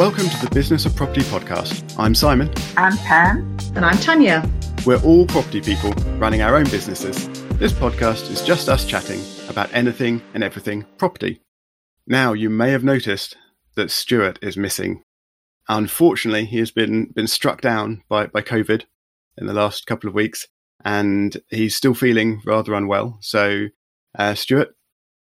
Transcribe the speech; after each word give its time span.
Welcome 0.00 0.30
to 0.30 0.46
the 0.46 0.54
Business 0.54 0.86
of 0.86 0.96
Property 0.96 1.20
podcast. 1.20 1.94
I'm 1.98 2.14
Simon. 2.14 2.50
I'm 2.74 2.96
Pam. 2.96 3.58
And 3.74 3.84
I'm 3.84 3.98
Tania. 3.98 4.50
We're 4.86 5.02
all 5.02 5.26
property 5.26 5.60
people 5.60 5.90
running 6.16 6.40
our 6.40 6.56
own 6.56 6.64
businesses. 6.64 7.28
This 7.58 7.74
podcast 7.74 8.30
is 8.30 8.40
just 8.40 8.70
us 8.70 8.86
chatting 8.86 9.20
about 9.50 9.68
anything 9.74 10.22
and 10.32 10.42
everything 10.42 10.86
property. 10.96 11.42
Now, 12.06 12.32
you 12.32 12.48
may 12.48 12.70
have 12.70 12.82
noticed 12.82 13.36
that 13.74 13.90
Stuart 13.90 14.38
is 14.40 14.56
missing. 14.56 15.02
Unfortunately, 15.68 16.46
he 16.46 16.60
has 16.60 16.70
been, 16.70 17.12
been 17.14 17.26
struck 17.26 17.60
down 17.60 18.02
by, 18.08 18.24
by 18.24 18.40
COVID 18.40 18.84
in 19.36 19.46
the 19.46 19.52
last 19.52 19.84
couple 19.84 20.08
of 20.08 20.14
weeks, 20.14 20.48
and 20.82 21.36
he's 21.50 21.76
still 21.76 21.92
feeling 21.92 22.40
rather 22.46 22.72
unwell. 22.72 23.18
So, 23.20 23.66
uh, 24.18 24.34
Stuart, 24.34 24.74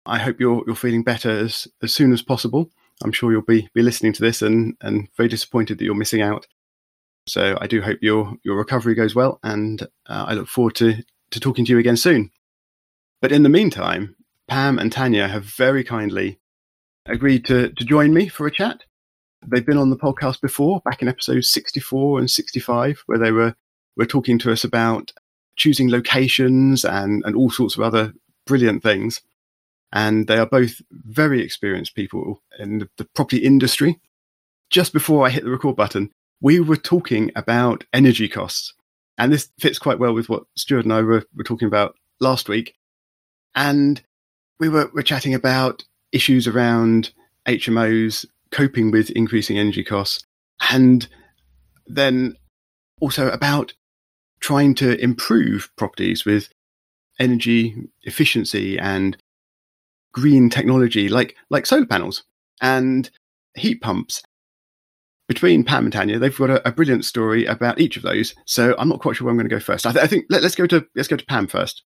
I 0.07 0.19
hope 0.19 0.39
you're, 0.39 0.63
you're 0.69 0.77
feeling 0.77 1.03
better 1.03 1.31
as, 1.31 1.67
as 1.83 1.93
soon 1.93 2.13
as 2.13 2.23
possible. 2.23 2.71
I'm 3.03 3.13
sure 3.13 3.33
you'll 3.33 3.43
be, 3.43 3.69
be 3.75 3.83
listening 3.83 4.13
to 4.15 4.23
this 4.23 4.43
and, 4.43 4.77
and 4.81 5.09
very 5.17 5.29
disappointed 5.29 5.79
that 5.79 5.85
you're 5.85 5.95
missing 5.95 6.23
out. 6.23 6.47
So 7.27 7.57
I 7.61 7.67
do 7.67 7.81
hope 7.81 7.99
your, 8.03 8.35
your 8.43 8.57
recovery 8.57 8.95
goes 8.95 9.15
well, 9.15 9.39
and 9.43 9.83
uh, 9.83 10.25
I 10.29 10.35
look 10.35 10.49
forward 10.49 10.75
to, 10.77 11.03
to 11.31 11.41
talking 11.41 11.65
to 11.65 11.73
you 11.73 11.79
again 11.79 11.97
soon. 11.97 12.31
But 13.21 13.33
in 13.33 13.45
the 13.45 13.49
meantime, 13.49 14.17
Pam 14.49 14.79
and 14.79 14.91
Tania 14.91 15.29
have 15.29 15.45
very 15.45 15.85
kindly 15.85 16.41
agreed 17.07 17.45
to, 17.47 17.71
to 17.71 17.85
join 17.85 18.13
me 18.13 18.29
for 18.29 18.47
a 18.47 18.51
chat. 18.51 18.83
They've 19.47 19.65
been 19.65 19.79
on 19.79 19.91
the 19.91 19.97
podcast 19.97 20.41
before, 20.41 20.81
back 20.85 21.03
in 21.03 21.09
episodes 21.09 21.51
64 21.51 22.19
and 22.19 22.31
65, 22.31 23.03
where 23.07 23.19
they 23.19 23.33
were, 23.33 23.55
were 23.97 24.07
talking 24.07 24.39
to 24.41 24.53
us 24.53 24.65
about 24.65 25.13
choosing 25.57 25.91
locations 25.91 26.85
and, 26.85 27.23
and 27.25 27.37
all 27.37 27.51
sorts 27.51 27.77
of 27.77 27.83
other 27.83 28.13
brilliant 28.47 28.83
things 28.83 29.21
and 29.93 30.27
they 30.27 30.39
are 30.39 30.47
both 30.47 30.81
very 30.91 31.43
experienced 31.43 31.95
people 31.95 32.43
in 32.59 32.79
the, 32.79 32.89
the 32.97 33.05
property 33.15 33.39
industry. 33.39 34.01
Just 34.71 34.93
before 34.93 35.27
I 35.27 35.31
hit 35.31 35.45
the 35.45 35.51
record 35.51 35.77
button, 35.77 36.11
we 36.41 36.61
were 36.61 36.77
talking 36.77 37.31
about 37.37 37.85
energy 37.93 38.29
costs. 38.29 38.75
And 39.19 39.33
this 39.33 39.51
fits 39.59 39.79
quite 39.79 39.99
well 39.99 40.15
with 40.15 40.29
what 40.29 40.45
Stuart 40.57 40.85
and 40.85 40.93
I 40.93 41.03
were, 41.03 41.25
were 41.37 41.45
talking 41.45 41.69
about 41.69 41.95
last 42.21 42.49
week. 42.49 42.75
And 43.55 44.03
we 44.59 44.69
were, 44.69 44.91
were 44.95 45.03
chatting 45.03 45.35
about 45.35 45.85
issues 46.11 46.47
around 46.47 47.13
HMOs 47.47 48.25
coping 48.51 48.91
with 48.91 49.11
increasing 49.11 49.59
energy 49.59 49.85
costs 49.85 50.25
and 50.71 51.09
then 51.87 52.37
also 53.01 53.29
about 53.31 53.75
trying 54.41 54.75
to 54.77 54.99
improve 55.03 55.71
properties 55.77 56.25
with 56.25 56.49
energy 57.19 57.77
efficiency 58.03 58.79
and 58.79 59.17
green 60.13 60.51
technology 60.51 61.09
like 61.09 61.37
like 61.51 61.67
solar 61.67 61.87
panels 61.87 62.25
and 62.61 63.11
heat 63.55 63.81
pumps. 63.81 64.23
Between 65.29 65.65
Pam 65.65 65.85
and 65.85 65.93
Tania, 65.93 66.19
they've 66.19 66.37
got 66.37 66.51
a, 66.51 66.69
a 66.69 66.73
brilliant 66.73 67.05
story 67.05 67.47
about 67.47 67.81
each 67.81 67.97
of 67.97 68.03
those. 68.03 68.35
So 68.45 68.75
I'm 68.79 68.89
not 68.89 69.01
quite 69.01 69.17
sure 69.17 69.25
where 69.25 69.31
I'm 69.31 69.39
going 69.39 69.49
to 69.49 69.55
go 69.55 69.61
first. 69.61 69.87
I, 69.87 69.93
th- 69.93 70.05
I 70.05 70.07
think 70.07 70.27
let, 70.29 70.45
us 70.45 70.55
go 70.55 70.67
to 70.67 70.87
let's 70.95 71.09
go 71.09 71.17
to 71.17 71.25
Pam 71.25 71.47
first. 71.47 71.83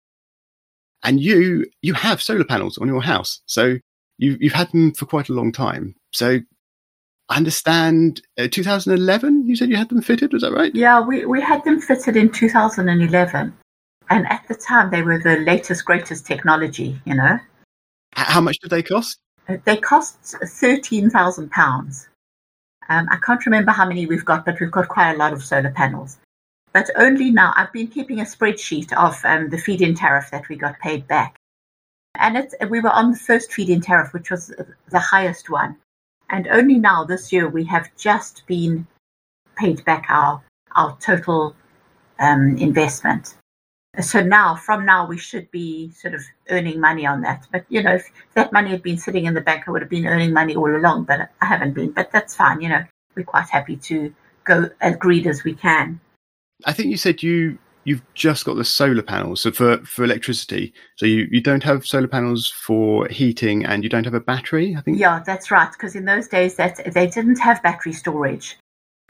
And 1.03 1.21
you 1.21 1.65
you 1.81 1.93
have 1.93 2.21
solar 2.21 2.43
panels 2.43 2.77
on 2.77 2.87
your 2.87 3.01
house, 3.01 3.41
so 3.45 3.77
you 4.17 4.37
you've 4.39 4.53
had 4.53 4.71
them 4.71 4.93
for 4.93 5.05
quite 5.05 5.29
a 5.29 5.33
long 5.33 5.51
time. 5.51 5.95
So 6.11 6.39
I 7.29 7.37
understand 7.37 8.21
uh, 8.37 8.47
2011. 8.51 9.47
You 9.47 9.55
said 9.55 9.69
you 9.69 9.75
had 9.75 9.89
them 9.89 10.01
fitted. 10.01 10.33
Was 10.33 10.41
that 10.41 10.53
right? 10.53 10.73
Yeah, 10.73 10.99
we 10.99 11.25
we 11.25 11.39
had 11.39 11.63
them 11.63 11.79
fitted 11.79 12.17
in 12.17 12.31
2011, 12.31 13.53
and 14.09 14.27
at 14.27 14.45
the 14.47 14.55
time 14.55 14.89
they 14.89 15.03
were 15.03 15.19
the 15.19 15.37
latest 15.37 15.85
greatest 15.85 16.25
technology. 16.25 16.99
You 17.05 17.15
know. 17.15 17.39
How 18.13 18.41
much 18.41 18.59
did 18.59 18.71
they 18.71 18.83
cost? 18.83 19.19
They 19.65 19.77
cost 19.77 20.35
thirteen 20.59 21.09
thousand 21.09 21.51
pounds. 21.51 22.09
Um, 22.89 23.07
I 23.11 23.17
can't 23.17 23.45
remember 23.45 23.71
how 23.71 23.87
many 23.87 24.05
we've 24.05 24.25
got, 24.25 24.45
but 24.45 24.59
we've 24.59 24.71
got 24.71 24.87
quite 24.87 25.13
a 25.13 25.17
lot 25.17 25.33
of 25.33 25.43
solar 25.43 25.71
panels. 25.71 26.17
But 26.73 26.89
only 26.95 27.31
now, 27.31 27.53
I've 27.55 27.71
been 27.71 27.87
keeping 27.87 28.19
a 28.19 28.23
spreadsheet 28.23 28.93
of 28.93 29.19
um, 29.25 29.49
the 29.49 29.57
feed-in 29.57 29.95
tariff 29.95 30.31
that 30.31 30.47
we 30.49 30.55
got 30.55 30.79
paid 30.79 31.07
back, 31.07 31.35
and 32.15 32.37
it's, 32.37 32.53
we 32.69 32.81
were 32.81 32.91
on 32.91 33.11
the 33.11 33.17
first 33.17 33.53
feed-in 33.53 33.81
tariff, 33.81 34.13
which 34.13 34.29
was 34.29 34.53
the 34.89 34.99
highest 34.99 35.49
one. 35.49 35.77
And 36.29 36.47
only 36.49 36.77
now 36.77 37.05
this 37.05 37.31
year 37.31 37.47
we 37.47 37.63
have 37.65 37.89
just 37.97 38.45
been 38.47 38.85
paid 39.55 39.83
back 39.85 40.05
our 40.09 40.43
our 40.75 40.97
total 40.99 41.55
um, 42.19 42.57
investment 42.57 43.36
so 44.01 44.21
now 44.21 44.55
from 44.55 44.85
now 44.85 45.07
we 45.07 45.17
should 45.17 45.49
be 45.51 45.91
sort 45.91 46.13
of 46.13 46.21
earning 46.49 46.79
money 46.79 47.05
on 47.05 47.21
that. 47.21 47.47
But 47.51 47.65
you 47.69 47.81
know 47.81 47.95
if 47.95 48.11
that 48.35 48.53
money 48.53 48.69
had 48.69 48.83
been 48.83 48.97
sitting 48.97 49.25
in 49.25 49.33
the 49.33 49.41
bank 49.41 49.63
i 49.67 49.71
would 49.71 49.81
have 49.81 49.89
been 49.89 50.05
earning 50.05 50.33
money 50.33 50.55
all 50.55 50.75
along 50.75 51.05
but 51.05 51.29
i 51.41 51.45
haven't 51.45 51.73
been. 51.73 51.91
But 51.91 52.11
that's 52.11 52.35
fine 52.35 52.61
you 52.61 52.69
know. 52.69 52.83
We're 53.15 53.23
quite 53.23 53.49
happy 53.49 53.77
to 53.77 54.13
go 54.43 54.69
as 54.79 54.95
greed 54.95 55.25
as 55.25 55.43
we 55.43 55.55
can. 55.55 55.99
I 56.65 56.73
think 56.73 56.89
you 56.89 56.97
said 56.97 57.23
you 57.23 57.57
you've 57.83 58.03
just 58.13 58.45
got 58.45 58.57
the 58.57 58.65
solar 58.65 59.01
panels. 59.01 59.41
So 59.41 59.51
for 59.51 59.77
for 59.85 60.03
electricity 60.03 60.73
so 60.97 61.05
you 61.05 61.27
you 61.31 61.41
don't 61.41 61.63
have 61.63 61.85
solar 61.85 62.07
panels 62.07 62.49
for 62.49 63.07
heating 63.07 63.65
and 63.65 63.83
you 63.83 63.89
don't 63.89 64.03
have 64.03 64.13
a 64.13 64.19
battery 64.19 64.75
i 64.77 64.81
think? 64.81 64.99
Yeah 64.99 65.23
that's 65.25 65.49
right 65.49 65.71
because 65.71 65.95
in 65.95 66.05
those 66.05 66.27
days 66.27 66.55
that 66.55 66.79
they 66.93 67.07
didn't 67.07 67.39
have 67.39 67.63
battery 67.63 67.93
storage 67.93 68.57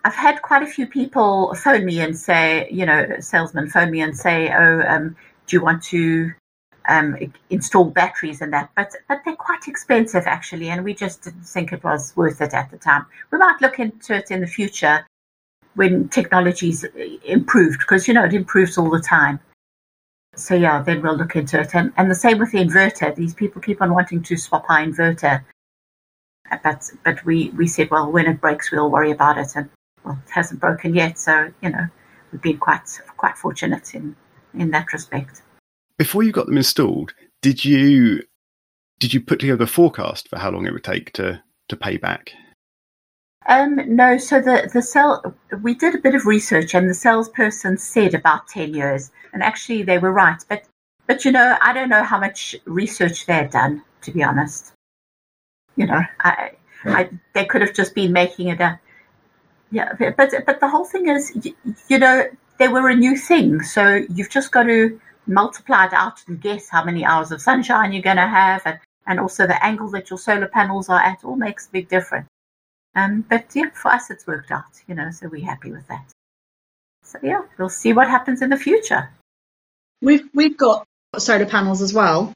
I've 0.03 0.15
had 0.15 0.41
quite 0.41 0.63
a 0.63 0.67
few 0.67 0.87
people 0.87 1.53
phone 1.55 1.85
me 1.85 1.99
and 1.99 2.17
say, 2.17 2.69
you 2.71 2.85
know, 2.85 3.19
salesmen 3.19 3.69
phone 3.69 3.91
me 3.91 4.01
and 4.01 4.15
say, 4.15 4.53
oh, 4.53 4.81
um, 4.87 5.15
do 5.47 5.55
you 5.55 5.61
want 5.61 5.83
to 5.83 6.31
um, 6.87 7.17
install 7.49 7.85
batteries 7.85 8.41
and 8.41 8.53
that? 8.53 8.69
But 8.75 8.93
but 9.07 9.19
they're 9.25 9.35
quite 9.35 9.67
expensive 9.67 10.25
actually, 10.25 10.69
and 10.69 10.83
we 10.83 10.93
just 10.93 11.23
didn't 11.23 11.43
think 11.43 11.73
it 11.73 11.83
was 11.83 12.15
worth 12.15 12.41
it 12.41 12.53
at 12.53 12.71
the 12.71 12.77
time. 12.77 13.05
We 13.31 13.37
might 13.37 13.61
look 13.61 13.79
into 13.79 14.15
it 14.15 14.31
in 14.31 14.41
the 14.41 14.47
future 14.47 15.05
when 15.75 16.09
technology's 16.09 16.85
improved, 17.25 17.79
because 17.79 18.07
you 18.07 18.13
know 18.13 18.25
it 18.25 18.33
improves 18.33 18.77
all 18.77 18.89
the 18.89 19.01
time. 19.01 19.39
So 20.35 20.55
yeah, 20.55 20.81
then 20.81 21.01
we'll 21.01 21.17
look 21.17 21.35
into 21.35 21.59
it. 21.59 21.75
And 21.75 21.91
and 21.97 22.09
the 22.09 22.15
same 22.15 22.37
with 22.37 22.51
the 22.51 22.59
inverter. 22.59 23.15
These 23.15 23.33
people 23.33 23.61
keep 23.61 23.81
on 23.81 23.93
wanting 23.93 24.23
to 24.23 24.37
swap 24.37 24.65
our 24.69 24.79
inverter. 24.79 25.43
But 26.63 26.89
but 27.03 27.25
we, 27.25 27.49
we 27.57 27.67
said, 27.67 27.89
well, 27.91 28.09
when 28.09 28.25
it 28.25 28.39
breaks, 28.39 28.71
we'll 28.71 28.89
worry 28.89 29.11
about 29.11 29.37
it. 29.37 29.49
And 29.55 29.69
well, 30.07 30.19
it 30.25 30.31
hasn't 30.31 30.59
broken 30.59 30.95
yet. 30.95 31.19
So 31.19 31.51
you 31.61 31.69
know, 31.69 31.87
we've 32.31 32.41
been 32.41 32.57
quite 32.57 32.89
quite 33.17 33.37
fortunate 33.37 33.93
in 33.93 34.15
in 34.53 34.71
that 34.71 34.93
respect. 34.93 35.41
Before 35.97 36.23
you 36.23 36.31
got 36.31 36.45
them 36.45 36.57
installed, 36.57 37.13
did 37.41 37.65
you 37.65 38.21
did 38.99 39.13
you 39.13 39.21
put 39.21 39.39
together 39.39 39.65
a 39.65 39.67
forecast 39.67 40.29
for 40.29 40.39
how 40.39 40.51
long 40.51 40.65
it 40.65 40.73
would 40.73 40.83
take 40.83 41.11
to 41.13 41.41
to 41.69 41.75
pay 41.75 41.97
back? 41.97 42.31
Um, 43.47 43.79
no, 43.95 44.17
so 44.17 44.41
the 44.41 44.69
the 44.73 44.81
cell 44.81 45.35
we 45.61 45.73
did 45.73 45.95
a 45.95 45.99
bit 45.99 46.15
of 46.15 46.25
research, 46.25 46.73
and 46.73 46.89
the 46.89 46.93
salesperson 46.93 47.77
said 47.77 48.13
about 48.13 48.47
ten 48.47 48.73
years, 48.73 49.11
and 49.33 49.43
actually 49.43 49.83
they 49.83 49.97
were 49.97 50.11
right. 50.11 50.43
But 50.49 50.63
but 51.05 51.25
you 51.25 51.31
know, 51.31 51.57
I 51.61 51.73
don't 51.73 51.89
know 51.89 52.03
how 52.03 52.19
much 52.19 52.55
research 52.65 53.25
they 53.25 53.33
had 53.33 53.51
done, 53.51 53.83
to 54.01 54.11
be 54.11 54.23
honest. 54.23 54.73
You 55.75 55.87
know, 55.87 56.01
I, 56.19 56.51
I 56.85 57.09
they 57.33 57.45
could 57.45 57.61
have 57.61 57.73
just 57.73 57.95
been 57.95 58.11
making 58.11 58.47
it 58.47 58.59
up 58.59 58.79
yeah, 59.71 59.93
but 59.99 60.17
but 60.17 60.59
the 60.59 60.67
whole 60.67 60.85
thing 60.85 61.09
is, 61.09 61.31
you, 61.43 61.55
you 61.89 61.99
know, 61.99 62.25
they 62.57 62.67
were 62.67 62.89
a 62.89 62.95
new 62.95 63.17
thing, 63.17 63.61
so 63.61 64.03
you've 64.09 64.29
just 64.29 64.51
got 64.51 64.63
to 64.63 64.99
multiply 65.25 65.85
it 65.85 65.93
out 65.93 66.23
and 66.27 66.41
guess 66.41 66.69
how 66.69 66.83
many 66.83 67.03
hours 67.03 67.31
of 67.31 67.41
sunshine 67.41 67.91
you're 67.91 68.01
going 68.01 68.17
to 68.17 68.27
have, 68.27 68.61
and, 68.65 68.79
and 69.05 69.19
also 69.19 69.45
the 69.45 69.63
angle 69.63 69.89
that 69.89 70.09
your 70.09 70.17
solar 70.19 70.47
panels 70.47 70.89
are 70.89 71.01
at 71.01 71.23
all 71.23 71.35
makes 71.35 71.67
a 71.67 71.71
big 71.71 71.89
difference. 71.89 72.27
Um, 72.95 73.25
but 73.29 73.45
yeah, 73.53 73.69
for 73.73 73.91
us 73.91 74.09
it's 74.09 74.25
worked 74.25 74.51
out, 74.51 74.81
you 74.87 74.95
know, 74.95 75.11
so 75.11 75.27
we're 75.27 75.45
happy 75.45 75.71
with 75.71 75.87
that. 75.87 76.05
So 77.03 77.19
yeah, 77.21 77.41
we'll 77.57 77.69
see 77.69 77.93
what 77.93 78.07
happens 78.07 78.41
in 78.41 78.49
the 78.49 78.57
future. 78.57 79.09
We've 80.01 80.27
we've 80.33 80.57
got 80.57 80.85
solar 81.17 81.45
panels 81.45 81.81
as 81.81 81.93
well. 81.93 82.33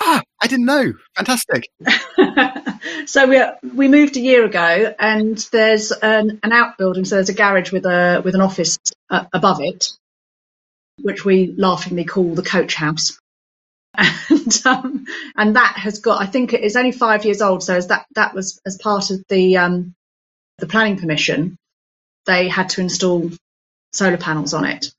Ah, 0.00 0.22
I 0.40 0.46
didn't 0.46 0.64
know. 0.64 0.94
Fantastic. 1.16 1.68
so 3.06 3.26
we 3.26 3.42
we 3.74 3.88
moved 3.88 4.16
a 4.16 4.20
year 4.20 4.44
ago, 4.44 4.94
and 4.98 5.36
there's 5.52 5.92
an, 5.92 6.40
an 6.42 6.52
outbuilding. 6.52 7.04
So 7.04 7.16
there's 7.16 7.28
a 7.28 7.34
garage 7.34 7.70
with 7.70 7.84
a 7.84 8.22
with 8.24 8.34
an 8.34 8.40
office 8.40 8.78
uh, 9.10 9.26
above 9.32 9.60
it, 9.60 9.90
which 11.02 11.24
we 11.24 11.54
laughingly 11.56 12.04
call 12.04 12.34
the 12.34 12.42
coach 12.42 12.74
house. 12.74 13.18
And 14.30 14.62
um, 14.66 15.04
and 15.36 15.56
that 15.56 15.74
has 15.76 15.98
got. 15.98 16.22
I 16.22 16.26
think 16.26 16.52
it's 16.52 16.76
only 16.76 16.92
five 16.92 17.24
years 17.24 17.42
old. 17.42 17.62
So 17.62 17.74
as 17.74 17.88
that 17.88 18.06
that 18.14 18.34
was 18.34 18.60
as 18.64 18.78
part 18.78 19.10
of 19.10 19.22
the 19.28 19.56
um, 19.58 19.94
the 20.58 20.66
planning 20.66 20.96
permission, 20.98 21.56
they 22.26 22.48
had 22.48 22.70
to 22.70 22.80
install 22.80 23.30
solar 23.92 24.16
panels 24.16 24.54
on 24.54 24.64
it. 24.64 24.92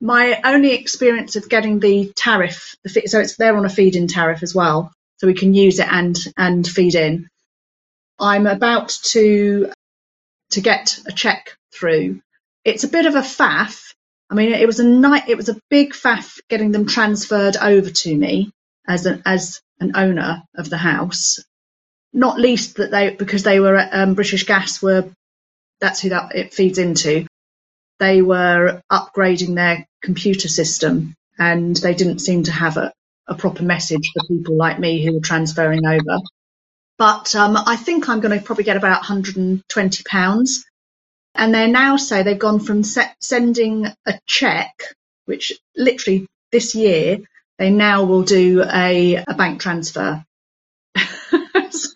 My 0.00 0.40
only 0.44 0.74
experience 0.74 1.36
of 1.36 1.48
getting 1.48 1.80
the 1.80 2.12
tariff, 2.16 2.76
so 3.06 3.20
it's 3.20 3.36
they're 3.36 3.56
on 3.56 3.66
a 3.66 3.70
feed-in 3.70 4.08
tariff 4.08 4.42
as 4.42 4.54
well, 4.54 4.92
so 5.18 5.26
we 5.26 5.34
can 5.34 5.54
use 5.54 5.78
it 5.80 5.88
and 5.90 6.18
and 6.36 6.66
feed 6.66 6.94
in. 6.96 7.28
I'm 8.20 8.46
about 8.46 8.90
to 9.12 9.72
to 10.50 10.60
get 10.62 11.00
a 11.06 11.12
check 11.12 11.56
through. 11.74 12.20
It's 12.64 12.84
a 12.84 12.88
bit 12.88 13.06
of 13.06 13.14
a 13.16 13.20
faff. 13.22 13.82
I 14.30 14.34
mean, 14.34 14.52
it 14.52 14.66
was 14.66 14.80
a 14.80 14.84
night. 14.84 15.28
It 15.28 15.36
was 15.36 15.48
a 15.50 15.60
big 15.70 15.92
faff 15.94 16.38
getting 16.50 16.72
them 16.72 16.86
transferred 16.86 17.56
over 17.56 17.90
to 17.90 18.16
me 18.16 18.50
as 18.88 19.06
an 19.06 19.22
as 19.26 19.60
an 19.80 19.96
owner 19.96 20.42
of 20.56 20.70
the 20.70 20.78
house. 20.78 21.38
not 22.14 22.40
least 22.40 22.76
that 22.78 22.92
they 22.92 23.10
because 23.12 23.44
they 23.44 23.60
were 23.60 23.88
um, 23.92 24.14
British 24.14 24.44
Gas 24.44 24.82
were 24.82 25.10
that's 25.80 26.02
who 26.02 26.10
that 26.10 26.34
it 26.36 26.54
feeds 26.54 26.78
into. 26.78 27.26
They 27.98 28.22
were 28.22 28.82
upgrading 28.90 29.54
their 29.54 29.86
computer 30.02 30.48
system, 30.48 31.14
and 31.38 31.76
they 31.76 31.94
didn't 31.94 32.20
seem 32.20 32.44
to 32.44 32.52
have 32.52 32.76
a, 32.76 32.92
a 33.26 33.34
proper 33.34 33.62
message 33.62 34.10
for 34.12 34.26
people 34.26 34.56
like 34.56 34.78
me 34.78 35.04
who 35.04 35.14
were 35.14 35.20
transferring 35.20 35.86
over. 35.86 36.18
But 36.98 37.34
um, 37.34 37.56
I 37.56 37.76
think 37.76 38.08
I'm 38.08 38.20
going 38.20 38.38
to 38.38 38.44
probably 38.44 38.64
get 38.64 38.76
about 38.76 39.00
120 39.00 40.02
pounds. 40.08 40.64
And 41.34 41.54
they 41.54 41.70
now 41.70 41.98
say 41.98 42.22
they've 42.22 42.38
gone 42.38 42.60
from 42.60 42.82
se- 42.82 43.14
sending 43.20 43.86
a 44.06 44.18
check, 44.26 44.72
which 45.26 45.52
literally 45.76 46.26
this 46.50 46.74
year 46.74 47.18
they 47.58 47.70
now 47.70 48.04
will 48.04 48.22
do 48.22 48.62
a, 48.62 49.16
a 49.16 49.34
bank 49.34 49.60
transfer. 49.60 50.24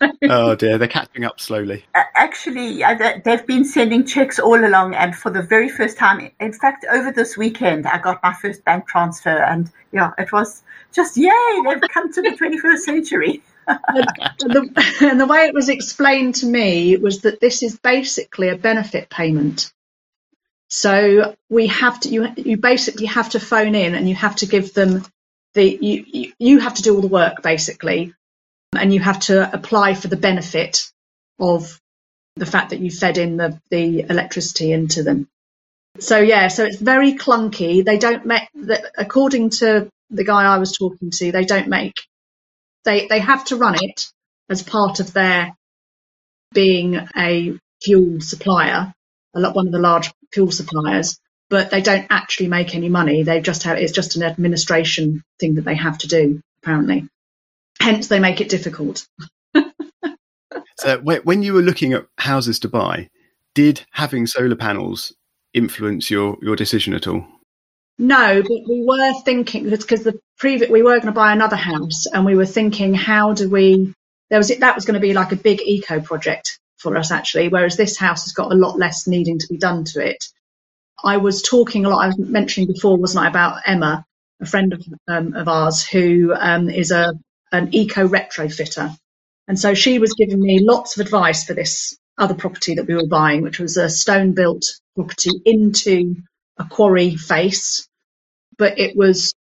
So, 0.01 0.11
oh 0.23 0.55
dear, 0.55 0.77
they're 0.77 0.87
catching 0.87 1.23
up 1.23 1.39
slowly. 1.39 1.83
Actually, 1.93 2.83
they've 3.23 3.45
been 3.45 3.65
sending 3.65 4.05
checks 4.05 4.39
all 4.39 4.63
along, 4.63 4.95
and 4.95 5.15
for 5.15 5.29
the 5.29 5.41
very 5.41 5.69
first 5.69 5.97
time, 5.97 6.31
in 6.39 6.53
fact, 6.53 6.85
over 6.91 7.11
this 7.11 7.37
weekend, 7.37 7.85
I 7.85 7.97
got 7.99 8.21
my 8.23 8.33
first 8.33 8.63
bank 8.65 8.87
transfer, 8.87 9.37
and 9.43 9.71
yeah, 9.91 10.11
it 10.17 10.31
was 10.31 10.63
just 10.91 11.17
yay! 11.17 11.31
They've 11.65 11.81
come 11.89 12.11
to 12.13 12.21
the 12.21 12.29
21st 12.31 12.79
century. 12.79 13.41
and, 13.67 13.77
the, 14.39 14.97
and 15.01 15.19
the 15.19 15.27
way 15.27 15.45
it 15.45 15.53
was 15.53 15.69
explained 15.69 16.35
to 16.35 16.45
me 16.45 16.97
was 16.97 17.21
that 17.21 17.39
this 17.39 17.63
is 17.63 17.77
basically 17.79 18.49
a 18.49 18.57
benefit 18.57 19.09
payment. 19.09 19.71
So 20.69 21.35
we 21.49 21.67
have 21.67 21.99
to 22.01 22.09
you 22.09 22.29
you 22.37 22.55
basically 22.55 23.07
have 23.07 23.29
to 23.31 23.41
phone 23.41 23.75
in 23.75 23.93
and 23.93 24.07
you 24.07 24.15
have 24.15 24.37
to 24.37 24.45
give 24.45 24.73
them 24.73 25.03
the 25.53 25.77
you, 25.81 26.05
you, 26.07 26.33
you 26.39 26.59
have 26.59 26.75
to 26.75 26.81
do 26.81 26.95
all 26.95 27.01
the 27.01 27.07
work 27.07 27.43
basically 27.43 28.13
and 28.73 28.93
you 28.93 28.99
have 28.99 29.19
to 29.19 29.53
apply 29.53 29.93
for 29.93 30.07
the 30.07 30.17
benefit 30.17 30.91
of 31.39 31.79
the 32.35 32.45
fact 32.45 32.69
that 32.69 32.79
you 32.79 32.89
fed 32.89 33.17
in 33.17 33.37
the, 33.37 33.59
the 33.69 34.01
electricity 34.01 34.71
into 34.71 35.03
them. 35.03 35.27
So 35.99 36.19
yeah, 36.19 36.47
so 36.47 36.63
it's 36.63 36.77
very 36.77 37.13
clunky. 37.13 37.83
They 37.83 37.97
don't 37.97 38.25
make, 38.25 38.47
according 38.97 39.49
to 39.51 39.89
the 40.09 40.23
guy 40.23 40.43
I 40.43 40.57
was 40.57 40.71
talking 40.77 41.11
to, 41.11 41.31
they 41.31 41.45
don't 41.45 41.67
make, 41.67 41.95
they, 42.85 43.07
they 43.07 43.19
have 43.19 43.45
to 43.45 43.57
run 43.57 43.75
it 43.81 44.07
as 44.49 44.63
part 44.63 44.99
of 44.99 45.13
their 45.13 45.53
being 46.53 46.95
a 47.15 47.57
fuel 47.83 48.21
supplier, 48.21 48.93
one 49.33 49.67
of 49.67 49.71
the 49.71 49.79
large 49.79 50.11
fuel 50.33 50.51
suppliers, 50.51 51.19
but 51.49 51.71
they 51.71 51.81
don't 51.81 52.07
actually 52.09 52.47
make 52.47 52.73
any 52.73 52.89
money. 52.89 53.23
They 53.23 53.41
just 53.41 53.63
have, 53.63 53.77
it's 53.77 53.91
just 53.91 54.15
an 54.15 54.23
administration 54.23 55.23
thing 55.39 55.55
that 55.55 55.65
they 55.65 55.75
have 55.75 55.97
to 55.99 56.07
do, 56.07 56.41
apparently. 56.63 57.07
Hence, 57.81 58.07
they 58.07 58.19
make 58.19 58.41
it 58.41 58.49
difficult. 58.49 59.07
so, 60.77 60.99
when 60.99 61.43
you 61.43 61.53
were 61.53 61.61
looking 61.61 61.93
at 61.93 62.05
houses 62.17 62.59
to 62.59 62.69
buy, 62.69 63.09
did 63.53 63.85
having 63.91 64.27
solar 64.27 64.55
panels 64.55 65.13
influence 65.53 66.09
your, 66.09 66.37
your 66.41 66.55
decision 66.55 66.93
at 66.93 67.07
all? 67.07 67.25
No, 67.97 68.41
but 68.41 68.51
we 68.67 68.83
were 68.87 69.13
thinking 69.23 69.69
because 69.69 70.03
the 70.03 70.19
previous 70.37 70.71
we 70.71 70.81
were 70.81 70.95
going 70.95 71.05
to 71.05 71.11
buy 71.11 71.33
another 71.33 71.55
house, 71.55 72.07
and 72.07 72.25
we 72.25 72.35
were 72.35 72.45
thinking, 72.45 72.93
how 72.93 73.33
do 73.33 73.49
we? 73.49 73.93
There 74.29 74.39
was 74.39 74.47
that 74.47 74.75
was 74.75 74.85
going 74.85 74.95
to 74.95 74.99
be 74.99 75.13
like 75.13 75.31
a 75.31 75.35
big 75.35 75.61
eco 75.61 75.99
project 75.99 76.59
for 76.77 76.97
us 76.97 77.11
actually, 77.11 77.49
whereas 77.49 77.77
this 77.77 77.97
house 77.97 78.23
has 78.23 78.33
got 78.33 78.51
a 78.51 78.55
lot 78.55 78.79
less 78.79 79.07
needing 79.07 79.37
to 79.37 79.47
be 79.47 79.57
done 79.57 79.83
to 79.85 80.03
it. 80.03 80.25
I 81.03 81.17
was 81.17 81.41
talking 81.41 81.85
a 81.85 81.89
lot. 81.89 82.03
I 82.03 82.07
was 82.07 82.17
mentioning 82.17 82.71
before, 82.71 82.97
wasn't 82.97 83.25
I, 83.25 83.29
about 83.29 83.61
Emma, 83.65 84.03
a 84.41 84.45
friend 84.45 84.73
of 84.73 84.83
um, 85.07 85.33
of 85.35 85.47
ours 85.47 85.85
who 85.85 86.33
um, 86.33 86.69
is 86.69 86.91
a 86.91 87.13
an 87.51 87.73
eco 87.73 88.07
retrofitter. 88.07 88.95
And 89.47 89.59
so 89.59 89.73
she 89.73 89.99
was 89.99 90.13
giving 90.13 90.39
me 90.39 90.59
lots 90.61 90.97
of 90.97 91.05
advice 91.05 91.43
for 91.43 91.53
this 91.53 91.97
other 92.17 92.35
property 92.35 92.75
that 92.75 92.87
we 92.87 92.95
were 92.95 93.07
buying, 93.07 93.41
which 93.41 93.59
was 93.59 93.77
a 93.77 93.89
stone 93.89 94.33
built 94.33 94.63
property 94.95 95.31
into 95.45 96.15
a 96.57 96.65
quarry 96.65 97.15
face, 97.15 97.87
but 98.57 98.79
it 98.79 98.95
was 98.95 99.33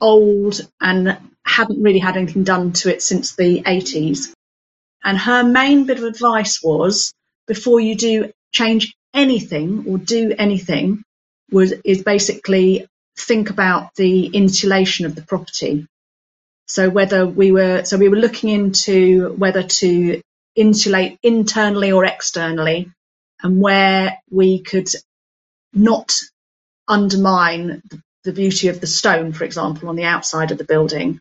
old 0.00 0.60
and 0.80 1.18
hadn't 1.44 1.82
really 1.82 1.98
had 1.98 2.16
anything 2.16 2.44
done 2.44 2.72
to 2.72 2.92
it 2.92 3.02
since 3.02 3.34
the 3.34 3.62
80s. 3.62 4.32
And 5.04 5.18
her 5.18 5.42
main 5.42 5.86
bit 5.86 5.98
of 5.98 6.04
advice 6.04 6.60
was 6.62 7.12
before 7.46 7.80
you 7.80 7.94
do 7.94 8.32
change 8.52 8.94
anything 9.14 9.84
or 9.88 9.98
do 9.98 10.34
anything 10.38 11.02
was 11.50 11.74
is 11.84 12.02
basically 12.02 12.86
think 13.18 13.50
about 13.50 13.94
the 13.96 14.26
insulation 14.26 15.06
of 15.06 15.14
the 15.14 15.22
property 15.22 15.86
so 16.72 16.88
whether 16.88 17.26
we 17.26 17.52
were, 17.52 17.84
so 17.84 17.98
we 17.98 18.08
were 18.08 18.16
looking 18.16 18.48
into 18.48 19.34
whether 19.34 19.62
to 19.62 20.22
insulate 20.56 21.18
internally 21.22 21.92
or 21.92 22.06
externally 22.06 22.90
and 23.42 23.60
where 23.60 24.22
we 24.30 24.62
could 24.62 24.88
not 25.74 26.14
undermine 26.88 27.82
the 28.24 28.32
beauty 28.32 28.68
of 28.68 28.80
the 28.80 28.86
stone, 28.86 29.32
for 29.34 29.44
example, 29.44 29.90
on 29.90 29.96
the 29.96 30.04
outside 30.04 30.50
of 30.50 30.56
the 30.56 30.64
building. 30.64 31.20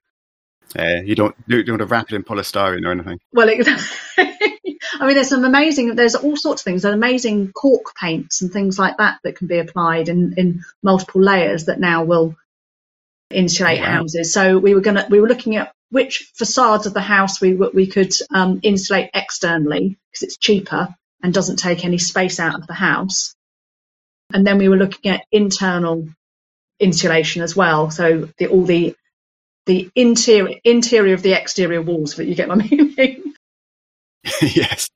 Yeah, 0.74 1.01
you 1.01 1.15
don't, 1.15 1.36
you 1.48 1.63
don't 1.63 1.80
want 1.80 1.89
to 1.89 1.94
wrap 1.94 2.09
it 2.09 2.15
in 2.15 2.24
polystyrene 2.24 2.86
or 2.86 2.92
anything. 2.92 3.19
Well, 3.33 3.50
it, 3.50 3.68
I 4.18 5.06
mean, 5.06 5.15
there's 5.15 5.27
some 5.27 5.44
amazing, 5.44 5.95
there's 5.95 6.15
all 6.15 6.38
sorts 6.38 6.62
of 6.62 6.63
things. 6.63 6.83
There's 6.83 6.95
amazing 6.95 7.51
cork 7.51 7.94
paints 8.00 8.42
and 8.42 8.53
things 8.53 8.80
like 8.80 8.95
that 9.00 9.19
that 9.25 9.36
can 9.36 9.48
be 9.48 9.59
applied 9.59 10.07
in, 10.07 10.33
in 10.38 10.63
multiple 10.81 11.21
layers 11.21 11.65
that 11.65 11.81
now 11.81 12.06
will 12.06 12.38
insulate 13.33 13.80
oh, 13.80 13.83
wow. 13.83 13.89
houses. 13.89 14.33
So 14.33 14.57
we 14.57 14.74
were 14.74 14.81
gonna 14.81 15.07
we 15.10 15.19
were 15.19 15.28
looking 15.28 15.56
at 15.56 15.74
which 15.89 16.31
facades 16.36 16.86
of 16.86 16.94
the 16.94 17.01
house 17.01 17.42
we 17.42 17.54
we 17.54 17.88
could 17.88 18.13
um, 18.33 18.60
insulate 18.63 19.10
externally 19.13 19.98
because 20.10 20.24
it's 20.24 20.38
cheaper 20.38 20.94
and 21.24 21.33
doesn't 21.33 21.57
take 21.57 21.86
any 21.86 21.98
space 21.98 22.39
out 22.39 22.56
of 22.56 22.68
the 22.68 22.74
house. 22.74 23.36
And 24.33 24.48
then 24.48 24.57
we 24.57 24.69
were 24.69 24.78
looking 24.78 25.12
at 25.12 25.25
internal 25.31 26.07
insulation 26.80 27.42
as 27.42 27.56
well. 27.56 27.92
So 27.92 28.30
the, 28.38 28.48
all 28.48 28.63
the 28.63 28.95
the 29.66 29.89
interior 29.95 30.57
interior 30.63 31.13
of 31.13 31.22
the 31.22 31.34
exterior 31.34 31.81
walls. 31.81 32.16
But 32.16 32.27
you 32.27 32.36
get 32.36 32.48
my 32.48 32.56
meaning. 32.56 33.34
yes. 34.42 34.89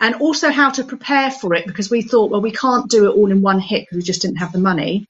And 0.00 0.14
also 0.16 0.50
how 0.50 0.70
to 0.70 0.84
prepare 0.84 1.30
for 1.30 1.54
it 1.54 1.66
because 1.66 1.90
we 1.90 2.02
thought, 2.02 2.30
well, 2.30 2.40
we 2.40 2.52
can't 2.52 2.88
do 2.88 3.06
it 3.06 3.16
all 3.16 3.30
in 3.30 3.42
one 3.42 3.58
hit 3.58 3.82
because 3.82 3.96
we 3.96 4.02
just 4.02 4.22
didn't 4.22 4.36
have 4.36 4.52
the 4.52 4.58
money 4.58 5.06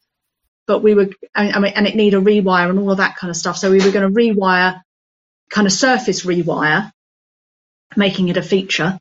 but 0.68 0.82
we 0.82 0.94
were, 0.94 1.08
I 1.34 1.58
mean, 1.58 1.72
and 1.74 1.86
it 1.86 1.96
needed 1.96 2.18
a 2.18 2.22
rewire 2.22 2.68
and 2.68 2.78
all 2.78 2.92
of 2.92 2.98
that 2.98 3.16
kind 3.16 3.30
of 3.30 3.36
stuff. 3.36 3.56
So 3.56 3.70
we 3.70 3.84
were 3.84 3.90
going 3.90 4.06
to 4.06 4.20
rewire, 4.20 4.82
kind 5.50 5.66
of 5.66 5.72
surface 5.72 6.24
rewire, 6.26 6.92
making 7.96 8.28
it 8.28 8.36
a 8.36 8.42
feature. 8.42 9.00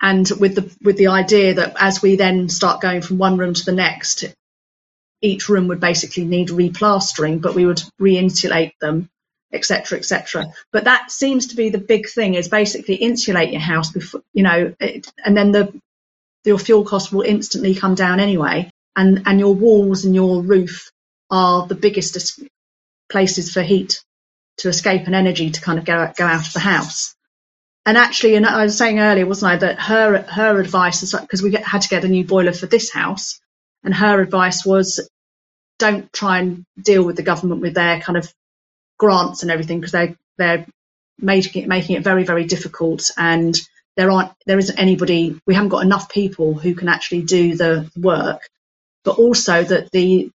And 0.00 0.28
with 0.40 0.54
the, 0.54 0.74
with 0.82 0.96
the 0.96 1.08
idea 1.08 1.54
that 1.54 1.76
as 1.78 2.00
we 2.02 2.16
then 2.16 2.48
start 2.48 2.80
going 2.80 3.02
from 3.02 3.18
one 3.18 3.36
room 3.36 3.52
to 3.52 3.64
the 3.64 3.72
next, 3.72 4.24
each 5.20 5.50
room 5.50 5.68
would 5.68 5.80
basically 5.80 6.24
need 6.24 6.48
replastering, 6.48 7.42
but 7.42 7.54
we 7.54 7.66
would 7.66 7.82
re-insulate 7.98 8.72
them, 8.80 9.10
etc., 9.52 9.98
etc. 9.98 10.46
But 10.72 10.84
that 10.84 11.10
seems 11.10 11.48
to 11.48 11.56
be 11.56 11.70
the 11.70 11.78
big 11.78 12.08
thing: 12.08 12.34
is 12.34 12.48
basically 12.48 12.96
insulate 12.96 13.50
your 13.50 13.60
house 13.60 13.90
before 13.90 14.22
you 14.34 14.42
know, 14.42 14.74
it, 14.78 15.10
and 15.24 15.36
then 15.36 15.52
the 15.52 15.72
your 16.44 16.58
fuel 16.58 16.84
cost 16.84 17.12
will 17.12 17.22
instantly 17.22 17.74
come 17.74 17.94
down 17.94 18.20
anyway 18.20 18.70
and, 18.96 19.22
and 19.26 19.38
your 19.38 19.54
walls 19.54 20.04
and 20.04 20.14
your 20.14 20.42
roof 20.42 20.90
are 21.30 21.66
the 21.66 21.74
biggest 21.74 22.40
places 23.10 23.52
for 23.52 23.62
heat 23.62 24.02
to 24.58 24.68
escape 24.68 25.06
and 25.06 25.14
energy 25.14 25.50
to 25.50 25.60
kind 25.60 25.78
of 25.78 25.84
go, 25.84 26.10
go 26.16 26.24
out 26.26 26.46
of 26.46 26.52
the 26.54 26.60
house. 26.60 27.14
And 27.84 27.96
actually, 27.96 28.34
and 28.34 28.46
I 28.46 28.64
was 28.64 28.76
saying 28.76 28.98
earlier, 28.98 29.26
wasn't 29.26 29.52
I, 29.52 29.56
that 29.58 29.78
her 29.78 30.22
her 30.22 30.60
advice 30.60 31.04
is 31.04 31.12
because 31.12 31.40
we 31.40 31.52
had 31.52 31.82
to 31.82 31.88
get 31.88 32.04
a 32.04 32.08
new 32.08 32.24
boiler 32.24 32.52
for 32.52 32.66
this 32.66 32.90
house, 32.90 33.38
and 33.84 33.94
her 33.94 34.20
advice 34.20 34.66
was, 34.66 35.08
don't 35.78 36.12
try 36.12 36.40
and 36.40 36.64
deal 36.80 37.04
with 37.04 37.14
the 37.14 37.22
government 37.22 37.60
with 37.60 37.74
their 37.74 38.00
kind 38.00 38.18
of 38.18 38.32
grants 38.98 39.42
and 39.42 39.52
everything 39.52 39.78
because 39.78 39.92
they 39.92 40.16
they're 40.36 40.66
making 41.20 41.62
it 41.62 41.68
making 41.68 41.94
it 41.94 42.02
very 42.02 42.24
very 42.24 42.44
difficult, 42.44 43.12
and 43.16 43.56
there 43.96 44.10
aren't 44.10 44.32
there 44.46 44.58
isn't 44.58 44.80
anybody 44.80 45.38
we 45.46 45.54
haven't 45.54 45.68
got 45.68 45.84
enough 45.84 46.08
people 46.10 46.54
who 46.54 46.74
can 46.74 46.88
actually 46.88 47.22
do 47.22 47.54
the 47.54 47.88
work 47.96 48.48
but 49.06 49.18
also 49.18 49.64
that 49.64 49.90
the 49.92 50.30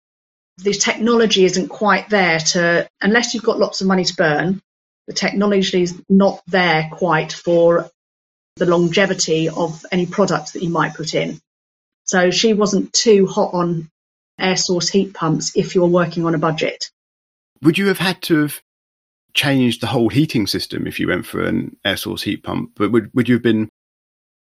the 0.59 0.73
technology 0.73 1.45
isn't 1.45 1.69
quite 1.69 2.09
there 2.09 2.39
to 2.39 2.89
unless 3.01 3.35
you've 3.35 3.45
got 3.45 3.59
lots 3.59 3.81
of 3.81 3.89
money 3.89 4.05
to 4.05 4.15
burn 4.15 4.61
the 5.09 5.15
technology 5.15 5.83
is 5.83 6.01
not 6.09 6.43
there 6.47 6.89
quite 6.93 7.33
for 7.33 7.91
the 8.57 8.67
longevity 8.67 9.49
of 9.49 9.85
any 9.91 10.05
products 10.05 10.53
that 10.53 10.63
you 10.63 10.69
might 10.69 10.95
put 10.95 11.15
in. 11.15 11.41
So 12.05 12.31
she 12.31 12.53
wasn't 12.53 12.93
too 12.93 13.27
hot 13.27 13.55
on 13.55 13.89
air 14.39 14.57
source 14.57 14.91
heat 14.91 15.15
pumps 15.15 15.53
if 15.57 15.75
you're 15.75 15.87
working 15.87 16.27
on 16.27 16.35
a 16.35 16.39
budget. 16.39 16.91
Would 17.63 17.79
you 17.79 17.87
have 17.87 17.99
had 17.99 18.21
to 18.23 18.43
have 18.43 18.61
changed 19.33 19.81
the 19.81 19.87
whole 19.87 20.11
heating 20.11 20.47
system 20.47 20.87
if 20.87 21.01
you 21.01 21.09
went 21.09 21.25
for 21.25 21.43
an 21.43 21.77
air 21.85 21.97
source 21.97 22.23
heat 22.23 22.43
pump? 22.43 22.73
But 22.77 22.93
would, 22.93 23.11
would 23.15 23.29
you 23.29 23.37
have 23.37 23.43
been 23.43 23.71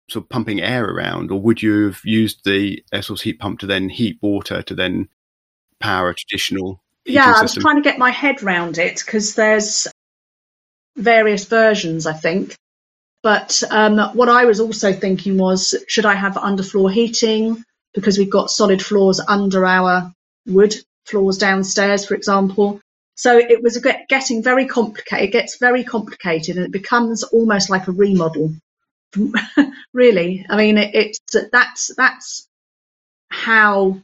sort 0.10 0.26
of 0.26 0.30
pumping 0.30 0.62
air 0.62 0.86
around, 0.86 1.32
or 1.32 1.42
would 1.42 1.62
you 1.62 1.86
have 1.86 2.02
used 2.04 2.44
the 2.44 2.84
air 2.92 3.02
source 3.02 3.22
heat 3.22 3.40
pump 3.40 3.60
to 3.60 3.66
then 3.66 3.90
heat 3.90 4.18
water 4.22 4.62
to 4.64 4.76
then 4.76 5.10
power 5.80 6.10
a 6.10 6.16
traditional? 6.16 6.82
Yeah, 7.06 7.34
I 7.36 7.42
was 7.42 7.56
trying 7.56 7.78
to 7.78 7.82
get 7.82 7.98
my 7.98 8.12
head 8.12 8.44
round 8.44 8.78
it 8.78 9.02
because 9.04 9.36
there's 9.36 9.88
various 10.96 11.46
versions, 11.46 12.06
I 12.06 12.14
think. 12.14 12.56
But 13.24 13.62
um, 13.70 14.00
what 14.16 14.30
I 14.30 14.46
was 14.46 14.60
also 14.60 14.94
thinking 14.94 15.38
was, 15.38 15.76
should 15.88 16.06
I 16.06 16.16
have 16.16 16.34
underfloor 16.34 16.92
heating 16.92 17.64
because 17.94 18.18
we've 18.18 18.30
got 18.30 18.50
solid 18.50 18.82
floors 18.82 19.20
under 19.20 19.66
our 19.66 20.14
wood 20.46 20.76
floors 21.06 21.38
downstairs, 21.38 22.06
for 22.06 22.16
example. 22.16 22.80
So 23.16 23.38
it 23.38 23.62
was 23.62 23.78
getting 24.10 24.42
very 24.42 24.66
complicated. 24.66 25.30
It 25.30 25.32
gets 25.32 25.58
very 25.58 25.84
complicated, 25.84 26.58
and 26.58 26.66
it 26.66 26.72
becomes 26.72 27.24
almost 27.24 27.70
like 27.70 27.88
a 27.88 27.92
remodel. 27.92 28.54
really, 29.94 30.46
I 30.50 30.58
mean, 30.58 30.78
it, 30.78 30.92
it's 30.94 31.20
that's 31.52 31.94
that's 31.96 32.48
how 33.30 34.02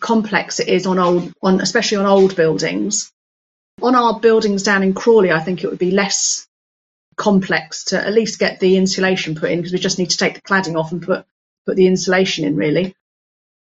complex 0.00 0.60
it 0.60 0.68
is 0.68 0.86
on 0.86 0.98
old, 0.98 1.32
on 1.42 1.60
especially 1.60 1.98
on 1.98 2.06
old 2.06 2.36
buildings. 2.36 3.12
On 3.82 3.94
our 3.94 4.20
buildings 4.20 4.62
down 4.62 4.82
in 4.82 4.92
Crawley, 4.92 5.32
I 5.32 5.40
think 5.40 5.64
it 5.64 5.70
would 5.70 5.78
be 5.78 5.90
less 5.90 6.46
complex 7.16 7.84
to 7.84 8.00
at 8.00 8.12
least 8.12 8.38
get 8.38 8.60
the 8.60 8.76
insulation 8.76 9.34
put 9.34 9.50
in 9.50 9.58
because 9.58 9.72
we 9.72 9.78
just 9.78 9.98
need 9.98 10.10
to 10.10 10.16
take 10.16 10.34
the 10.34 10.40
cladding 10.40 10.78
off 10.78 10.92
and 10.92 11.02
put 11.02 11.24
put 11.66 11.76
the 11.76 11.86
insulation 11.86 12.44
in 12.44 12.56
really. 12.56 12.94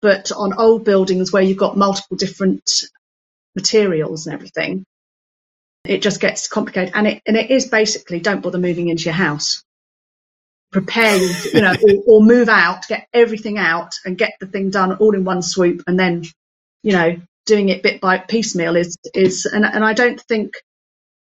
But 0.02 0.30
on 0.32 0.58
old 0.58 0.84
buildings 0.84 1.32
where 1.32 1.42
you've 1.42 1.58
got 1.58 1.76
multiple 1.76 2.16
different 2.16 2.70
materials 3.54 4.26
and 4.26 4.34
everything, 4.34 4.84
it 5.84 6.02
just 6.02 6.20
gets 6.20 6.48
complicated. 6.48 6.92
And 6.94 7.06
it 7.06 7.22
and 7.26 7.36
it 7.36 7.50
is 7.50 7.66
basically 7.66 8.20
don't 8.20 8.42
bother 8.42 8.58
moving 8.58 8.88
into 8.88 9.04
your 9.04 9.14
house. 9.14 9.64
Prepare 10.76 11.16
you 11.54 11.62
know, 11.62 11.72
or, 11.72 12.02
or 12.06 12.22
move 12.22 12.50
out, 12.50 12.86
get 12.86 13.08
everything 13.14 13.56
out 13.56 13.94
and 14.04 14.18
get 14.18 14.34
the 14.40 14.46
thing 14.46 14.68
done 14.68 14.92
all 14.98 15.14
in 15.14 15.24
one 15.24 15.40
swoop 15.40 15.82
and 15.86 15.98
then, 15.98 16.24
you 16.82 16.92
know, 16.92 17.16
doing 17.46 17.70
it 17.70 17.82
bit 17.82 17.98
by 17.98 18.18
piecemeal 18.18 18.76
is 18.76 18.98
is 19.14 19.46
and, 19.46 19.64
and 19.64 19.82
I 19.82 19.94
don't 19.94 20.20
think 20.20 20.56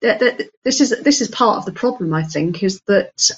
that, 0.01 0.19
that 0.19 0.49
this 0.65 0.81
is 0.81 0.89
this 1.03 1.21
is 1.21 1.29
part 1.29 1.57
of 1.57 1.65
the 1.65 1.71
problem. 1.71 2.13
I 2.13 2.23
think 2.23 2.61
is 2.63 2.81
that 2.87 3.31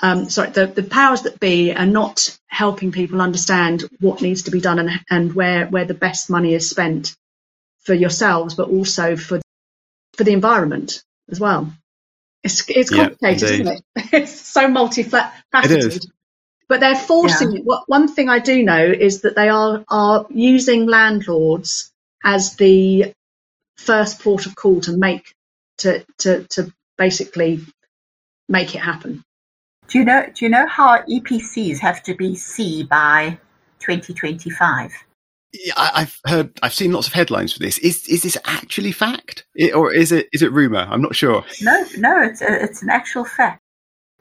um, 0.00 0.28
sorry 0.28 0.50
the, 0.50 0.66
the 0.66 0.82
powers 0.82 1.22
that 1.22 1.38
be 1.38 1.72
are 1.72 1.86
not 1.86 2.36
helping 2.48 2.90
people 2.90 3.22
understand 3.22 3.84
what 4.00 4.22
needs 4.22 4.42
to 4.44 4.50
be 4.50 4.60
done 4.60 4.80
and 4.80 4.90
and 5.08 5.32
where 5.32 5.68
where 5.68 5.84
the 5.84 5.94
best 5.94 6.28
money 6.28 6.54
is 6.54 6.68
spent 6.68 7.14
for 7.84 7.94
yourselves, 7.94 8.56
but 8.56 8.68
also 8.68 9.14
for 9.14 9.40
for 10.14 10.24
the 10.24 10.32
environment 10.32 11.04
as 11.30 11.38
well. 11.38 11.72
It's 12.42 12.68
it's 12.68 12.90
complicated, 12.90 13.42
yeah, 13.42 13.54
isn't 13.54 13.68
it? 13.68 13.82
It's 14.12 14.40
so 14.40 14.68
multifaceted. 14.68 15.30
It 15.64 15.70
is. 15.70 16.10
But 16.68 16.80
they're 16.80 16.96
forcing 16.96 17.52
yeah. 17.52 17.58
it. 17.60 17.82
One 17.86 18.08
thing 18.08 18.28
I 18.28 18.38
do 18.38 18.62
know 18.62 18.84
is 18.84 19.22
that 19.22 19.36
they 19.36 19.48
are 19.48 19.84
are 19.88 20.26
using 20.30 20.86
landlords 20.86 21.92
as 22.24 22.56
the 22.56 23.12
first 23.76 24.20
port 24.20 24.46
of 24.46 24.54
call 24.54 24.80
to 24.82 24.96
make 24.96 25.34
to 25.78 26.04
to 26.18 26.44
to 26.50 26.72
basically 26.96 27.60
make 28.48 28.74
it 28.74 28.80
happen. 28.80 29.24
Do 29.88 29.98
you 29.98 30.04
know 30.04 30.26
do 30.32 30.44
you 30.44 30.50
know 30.50 30.66
how 30.66 31.02
EPCs 31.02 31.78
have 31.80 32.02
to 32.04 32.14
be 32.14 32.36
C 32.36 32.84
by 32.84 33.38
2025? 33.80 34.92
Yeah, 35.52 35.72
I, 35.76 36.00
have 36.00 36.18
heard, 36.26 36.58
I've 36.62 36.74
seen 36.74 36.92
lots 36.92 37.08
of 37.08 37.12
headlines 37.12 37.52
for 37.52 37.58
this. 37.58 37.78
Is 37.78 38.06
is 38.08 38.22
this 38.22 38.38
actually 38.44 38.92
fact, 38.92 39.46
it, 39.56 39.74
or 39.74 39.92
is 39.92 40.12
it 40.12 40.28
is 40.32 40.42
it 40.42 40.52
rumor? 40.52 40.86
I'm 40.88 41.02
not 41.02 41.16
sure. 41.16 41.44
No, 41.60 41.84
no, 41.98 42.22
it's 42.22 42.40
a, 42.40 42.62
it's 42.62 42.82
an 42.82 42.90
actual 42.90 43.24
fact. 43.24 43.60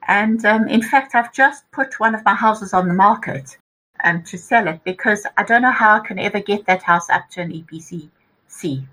And 0.07 0.43
um, 0.43 0.67
in 0.67 0.81
fact, 0.81 1.13
I've 1.13 1.31
just 1.31 1.69
put 1.71 1.99
one 1.99 2.15
of 2.15 2.25
my 2.25 2.33
houses 2.33 2.73
on 2.73 2.87
the 2.87 2.95
market 2.95 3.57
um, 4.03 4.23
to 4.23 4.37
sell 4.39 4.67
it 4.67 4.81
because 4.83 5.27
I 5.37 5.43
don't 5.43 5.61
know 5.61 5.71
how 5.71 5.97
I 5.97 5.99
can 5.99 6.17
ever 6.17 6.39
get 6.39 6.65
that 6.65 6.81
house 6.81 7.09
up 7.11 7.29
to 7.31 7.41
an 7.41 7.51
EPC 7.51 8.09
C. 8.47 8.87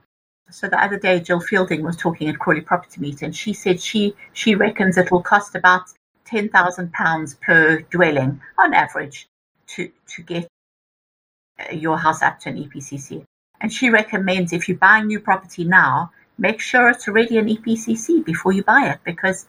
So 0.50 0.68
the 0.68 0.82
other 0.82 0.98
day, 0.98 1.20
Jill 1.20 1.40
Fielding 1.40 1.82
was 1.82 1.96
talking 1.96 2.28
at 2.28 2.38
Crawley 2.38 2.60
Property 2.60 3.00
Meet, 3.00 3.22
and 3.22 3.34
she 3.34 3.52
said 3.52 3.80
she 3.80 4.14
she 4.34 4.54
reckons 4.54 4.98
it 4.98 5.10
will 5.10 5.22
cost 5.22 5.54
about 5.54 5.84
ten 6.26 6.50
thousand 6.50 6.92
pounds 6.92 7.34
per 7.36 7.80
dwelling 7.90 8.40
on 8.58 8.74
average 8.74 9.26
to 9.68 9.90
to 10.08 10.22
get 10.22 10.46
your 11.72 11.98
house 11.98 12.22
up 12.22 12.40
to 12.40 12.50
an 12.50 12.62
EPCC. 12.62 13.24
And 13.60 13.72
she 13.72 13.90
recommends 13.90 14.52
if 14.52 14.68
you're 14.68 14.78
buying 14.78 15.06
new 15.06 15.20
property 15.20 15.64
now, 15.64 16.12
make 16.38 16.60
sure 16.60 16.88
it's 16.88 17.08
already 17.08 17.38
an 17.38 17.48
EPCC 17.48 18.24
before 18.24 18.52
you 18.52 18.62
buy 18.62 18.90
it 18.90 19.00
because 19.04 19.46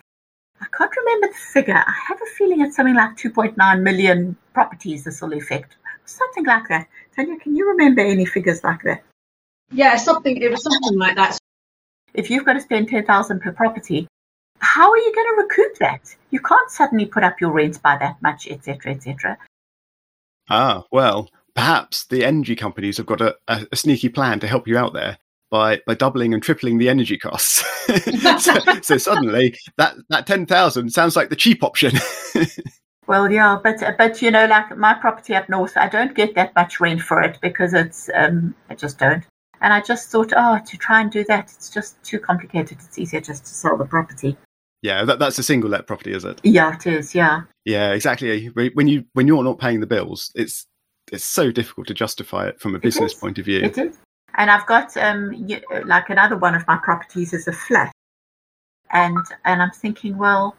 I 0.61 0.65
can't 0.75 0.91
remember 0.97 1.27
the 1.27 1.39
figure. 1.53 1.83
I 1.85 1.93
have 2.07 2.21
a 2.21 2.35
feeling 2.37 2.61
it's 2.61 2.75
something 2.75 2.95
like 2.95 3.17
2.9 3.17 3.81
million 3.81 4.35
properties 4.53 5.03
this 5.03 5.21
will 5.21 5.33
affect. 5.33 5.75
Something 6.05 6.45
like 6.45 6.67
that. 6.69 6.87
Tania, 7.15 7.37
can 7.37 7.55
you 7.55 7.67
remember 7.67 8.01
any 8.01 8.25
figures 8.25 8.63
like 8.63 8.81
that? 8.83 9.03
Yeah, 9.71 9.97
something. 9.97 10.41
It 10.41 10.49
was 10.49 10.63
something 10.63 10.97
like 10.97 11.15
that. 11.17 11.37
If 12.13 12.29
you've 12.29 12.45
got 12.45 12.53
to 12.53 12.61
spend 12.61 12.87
10,000 12.87 13.41
per 13.41 13.51
property, 13.51 14.07
how 14.59 14.89
are 14.89 14.97
you 14.97 15.13
going 15.13 15.27
to 15.35 15.41
recoup 15.41 15.77
that? 15.79 16.15
You 16.31 16.39
can't 16.39 16.71
suddenly 16.71 17.05
put 17.05 17.23
up 17.23 17.41
your 17.41 17.51
rent 17.51 17.81
by 17.81 17.97
that 17.97 18.21
much, 18.21 18.47
etc., 18.47 18.93
etc. 18.93 19.37
Ah, 20.49 20.83
well, 20.91 21.29
perhaps 21.57 22.05
the 22.05 22.23
energy 22.23 22.55
companies 22.55 22.97
have 22.97 23.07
got 23.07 23.19
a, 23.19 23.35
a, 23.47 23.65
a, 23.71 23.75
sneaky 23.75 24.09
plan 24.09 24.39
to 24.39 24.47
help 24.47 24.67
you 24.67 24.77
out 24.77 24.93
there 24.93 25.17
by 25.49 25.81
by 25.87 25.95
doubling 25.95 26.33
and 26.33 26.43
tripling 26.43 26.77
the 26.77 26.87
energy 26.87 27.17
costs. 27.17 27.65
so, 28.39 28.53
so, 28.81 28.97
suddenly 28.97 29.57
that 29.77 29.95
that 30.09 30.27
ten 30.27 30.45
thousand 30.45 30.91
sounds 30.91 31.15
like 31.15 31.29
the 31.29 31.35
cheap 31.35 31.63
option. 31.63 31.93
well, 33.07 33.31
yeah, 33.31 33.57
but 33.61 33.81
but 33.97 34.21
you 34.21 34.29
know, 34.29 34.45
like 34.45 34.77
my 34.77 34.93
property 34.93 35.33
up 35.33 35.49
north, 35.49 35.75
I 35.75 35.89
don't 35.89 36.15
get 36.15 36.35
that 36.35 36.53
much 36.55 36.79
rent 36.79 37.01
for 37.01 37.21
it 37.23 37.39
because 37.41 37.73
it's 37.73 38.07
um, 38.13 38.53
I 38.69 38.75
just 38.75 38.99
don't. 38.99 39.23
And 39.59 39.73
I 39.73 39.81
just 39.81 40.09
thought, 40.11 40.33
oh, 40.37 40.59
to 40.63 40.77
try 40.77 41.01
and 41.01 41.11
do 41.11 41.23
that, 41.23 41.45
it's 41.45 41.71
just 41.71 42.01
too 42.03 42.19
complicated. 42.19 42.77
It's 42.79 42.99
easier 42.99 43.19
just 43.19 43.43
to 43.45 43.51
sell 43.51 43.75
the 43.75 43.85
property. 43.85 44.37
Yeah, 44.83 45.03
that, 45.05 45.17
that's 45.17 45.39
a 45.39 45.43
single 45.43 45.71
let 45.71 45.87
property, 45.87 46.13
is 46.13 46.23
it? 46.23 46.39
Yeah, 46.43 46.75
it 46.75 46.85
is. 46.85 47.15
Yeah. 47.15 47.41
Yeah, 47.65 47.93
exactly. 47.93 48.45
When 48.47 48.87
you 48.87 49.05
when 49.13 49.25
you're 49.25 49.43
not 49.43 49.57
paying 49.57 49.79
the 49.79 49.87
bills, 49.87 50.31
it's 50.35 50.67
it's 51.11 51.23
so 51.23 51.51
difficult 51.51 51.87
to 51.87 51.93
justify 51.93 52.47
it 52.47 52.59
from 52.59 52.75
a 52.75 52.79
business 52.79 53.13
point 53.13 53.37
of 53.37 53.45
view. 53.45 53.61
It 53.61 53.77
is. 53.77 53.97
And 54.35 54.51
I've 54.51 54.65
got 54.67 54.95
um 54.97 55.47
like 55.85 56.09
another 56.09 56.37
one 56.37 56.55
of 56.55 56.67
my 56.67 56.77
properties 56.77 57.33
is 57.33 57.47
a 57.47 57.53
flat, 57.53 57.91
and 58.91 59.17
and 59.45 59.61
I'm 59.61 59.71
thinking, 59.71 60.17
well, 60.17 60.55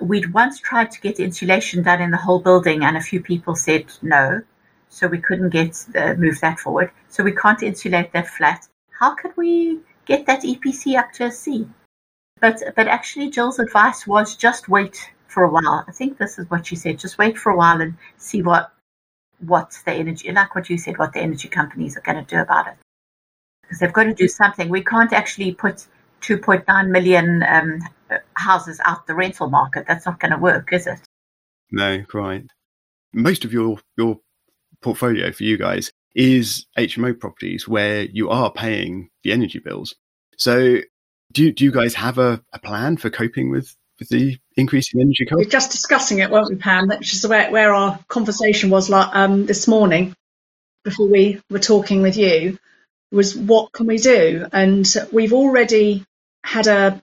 we'd 0.00 0.32
once 0.32 0.60
tried 0.60 0.90
to 0.90 1.00
get 1.00 1.20
insulation 1.20 1.82
done 1.82 2.02
in 2.02 2.10
the 2.10 2.16
whole 2.16 2.40
building, 2.40 2.84
and 2.84 2.96
a 2.96 3.00
few 3.00 3.22
people 3.22 3.54
said 3.54 3.86
no 4.02 4.42
so 4.88 5.06
we 5.06 5.18
couldn't 5.18 5.50
get 5.50 5.72
the, 5.92 6.16
move 6.16 6.40
that 6.40 6.58
forward. 6.58 6.90
So 7.08 7.22
we 7.22 7.32
can't 7.32 7.62
insulate 7.62 8.12
that 8.12 8.28
flat. 8.28 8.66
How 8.90 9.14
could 9.14 9.36
we 9.36 9.80
get 10.06 10.26
that 10.26 10.42
EPC 10.42 10.98
up 10.98 11.12
to 11.14 11.26
a 11.26 11.30
C? 11.30 11.68
But 12.40 12.62
but 12.74 12.86
actually, 12.86 13.30
Jill's 13.30 13.58
advice 13.58 14.06
was 14.06 14.36
just 14.36 14.68
wait 14.68 15.10
for 15.26 15.44
a 15.44 15.50
while. 15.50 15.84
I 15.88 15.92
think 15.92 16.18
this 16.18 16.38
is 16.38 16.48
what 16.50 16.66
she 16.66 16.76
said. 16.76 16.98
Just 16.98 17.18
wait 17.18 17.38
for 17.38 17.50
a 17.52 17.56
while 17.56 17.80
and 17.80 17.94
see 18.16 18.42
what 18.42 18.72
what 19.40 19.78
the 19.84 19.92
energy, 19.92 20.30
like 20.32 20.54
what 20.54 20.70
you 20.70 20.78
said, 20.78 20.98
what 20.98 21.12
the 21.12 21.20
energy 21.20 21.48
companies 21.48 21.96
are 21.96 22.00
going 22.00 22.24
to 22.24 22.34
do 22.36 22.40
about 22.40 22.68
it. 22.68 22.74
Because 23.62 23.80
they've 23.80 23.92
got 23.92 24.04
to 24.04 24.14
do 24.14 24.28
something. 24.28 24.68
We 24.68 24.84
can't 24.84 25.12
actually 25.12 25.52
put 25.54 25.86
2.9 26.22 26.88
million 26.88 27.42
um, 27.42 27.80
houses 28.34 28.80
out 28.84 29.06
the 29.06 29.14
rental 29.14 29.48
market. 29.48 29.84
That's 29.86 30.06
not 30.06 30.20
going 30.20 30.32
to 30.32 30.38
work, 30.38 30.72
is 30.72 30.86
it? 30.86 31.00
No, 31.70 32.04
right. 32.14 32.44
Most 33.12 33.44
of 33.44 33.52
your 33.52 33.78
your 33.96 34.20
portfolio 34.82 35.32
for 35.32 35.42
you 35.42 35.58
guys 35.58 35.90
is 36.14 36.66
HMO 36.78 37.18
properties 37.18 37.68
where 37.68 38.02
you 38.02 38.30
are 38.30 38.50
paying 38.50 39.08
the 39.22 39.32
energy 39.32 39.58
bills. 39.58 39.94
So 40.38 40.80
do, 41.32 41.52
do 41.52 41.64
you 41.64 41.72
guys 41.72 41.94
have 41.94 42.18
a, 42.18 42.42
a 42.52 42.58
plan 42.58 42.96
for 42.96 43.10
coping 43.10 43.50
with, 43.50 43.76
with 43.98 44.08
the 44.08 44.38
increase 44.56 44.92
in 44.94 45.00
energy 45.00 45.24
costs? 45.24 45.44
We're 45.44 45.50
just 45.50 45.72
discussing 45.72 46.18
it, 46.18 46.30
weren't 46.30 46.50
we, 46.50 46.56
Pam? 46.56 46.88
Which 46.88 47.14
is 47.14 47.26
where, 47.26 47.50
where 47.50 47.74
our 47.74 47.98
conversation 48.08 48.70
was 48.70 48.88
like 48.90 49.14
um, 49.14 49.46
this 49.46 49.68
morning 49.68 50.14
before 50.84 51.08
we 51.08 51.40
were 51.50 51.58
talking 51.58 52.02
with 52.02 52.16
you 52.16 52.58
was 53.12 53.36
what 53.36 53.72
can 53.72 53.86
we 53.86 53.98
do? 53.98 54.46
And 54.52 54.86
we've 55.12 55.32
already 55.32 56.04
had 56.44 56.66
a 56.66 57.02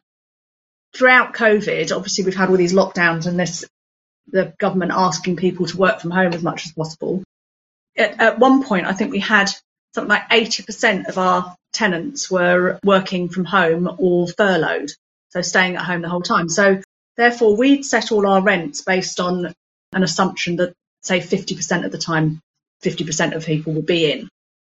throughout 0.96 1.34
COVID, 1.34 1.96
obviously 1.96 2.24
we've 2.24 2.36
had 2.36 2.50
all 2.50 2.58
these 2.58 2.74
lockdowns 2.74 3.26
and 3.26 3.40
this 3.40 3.66
the 4.28 4.54
government 4.58 4.92
asking 4.94 5.36
people 5.36 5.66
to 5.66 5.78
work 5.78 6.00
from 6.00 6.12
home 6.12 6.34
as 6.34 6.44
much 6.44 6.66
as 6.66 6.72
possible 6.72 7.24
at, 7.96 8.20
at 8.20 8.40
one 8.40 8.64
point, 8.64 8.86
I 8.86 8.94
think 8.94 9.12
we 9.12 9.20
had 9.20 9.50
something 9.94 10.10
like 10.10 10.30
80% 10.30 11.08
of 11.08 11.18
our 11.18 11.56
tenants 11.72 12.30
were 12.30 12.80
working 12.84 13.30
from 13.30 13.46
home 13.46 13.90
or 13.98 14.28
furloughed, 14.28 14.92
so 15.30 15.42
staying 15.42 15.76
at 15.76 15.86
home 15.86 16.02
the 16.02 16.10
whole 16.10 16.22
time. 16.22 16.50
So 16.50 16.82
therefore, 17.18 17.56
we'd 17.58 17.86
set 17.86 18.12
all 18.12 18.28
our 18.28 18.42
rents 18.42 18.82
based 18.82 19.20
on 19.20 19.54
an 19.94 20.04
assumption 20.04 20.58
that, 20.58 20.74
say, 21.02 21.20
50% 21.20 21.86
of 21.86 21.92
the 21.92 21.98
time, 21.98 22.42
50% 22.84 23.36
of 23.36 23.46
people 23.46 23.74
would 23.74 23.86
be 23.86 24.12
in, 24.12 24.30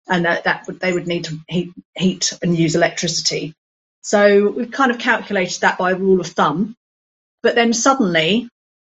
and 0.10 0.26
that, 0.26 0.46
that 0.46 0.68
would, 0.68 0.80
they 0.80 0.94
would 0.94 1.08
need 1.08 1.26
to 1.26 1.40
heat, 1.48 1.72
heat 1.96 2.34
and 2.42 2.58
use 2.58 2.76
electricity. 2.76 3.54
So 4.02 4.50
we 4.50 4.68
kind 4.68 4.92
of 4.92 5.00
calculated 5.00 5.62
that 5.62 5.78
by 5.78 5.92
rule 5.92 6.22
of 6.22 6.28
thumb. 6.28 6.76
But 7.44 7.56
then 7.56 7.74
suddenly, 7.74 8.50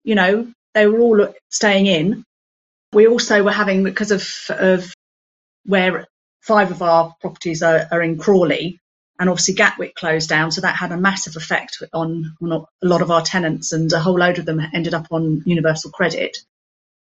you 0.05 0.15
know, 0.15 0.53
they 0.75 0.87
were 0.87 1.01
all 1.01 1.35
staying 1.51 1.87
in 1.87 2.25
we 2.93 3.07
also 3.07 3.43
were 3.43 3.53
having, 3.53 3.85
because 3.85 4.11
of, 4.11 4.27
of 4.49 4.93
where 5.65 6.07
five 6.41 6.71
of 6.71 6.83
our 6.83 7.15
properties 7.21 7.63
are, 7.63 7.87
are 7.91 8.03
in 8.03 8.19
Crawley, 8.19 8.79
and 9.19 9.29
obviously 9.29 9.55
Gatwick 9.55 9.95
closed 9.95 10.29
down, 10.29 10.53
so 10.53 10.61
that 10.61 10.77
had 10.77 10.93
a 10.93 10.97
massive 10.97 11.37
effect 11.37 11.83
on, 11.93 12.37
on 12.41 12.53
a 12.53 12.87
lot 12.87 13.03
of 13.03 13.11
our 13.11 13.23
tenants, 13.23 13.73
and 13.73 13.93
a 13.93 13.99
whole 13.99 14.19
load 14.19 14.39
of 14.39 14.47
them 14.47 14.61
ended 14.73 14.95
up 14.95 15.09
on 15.11 15.43
universal 15.45 15.91
credit. 15.91 16.39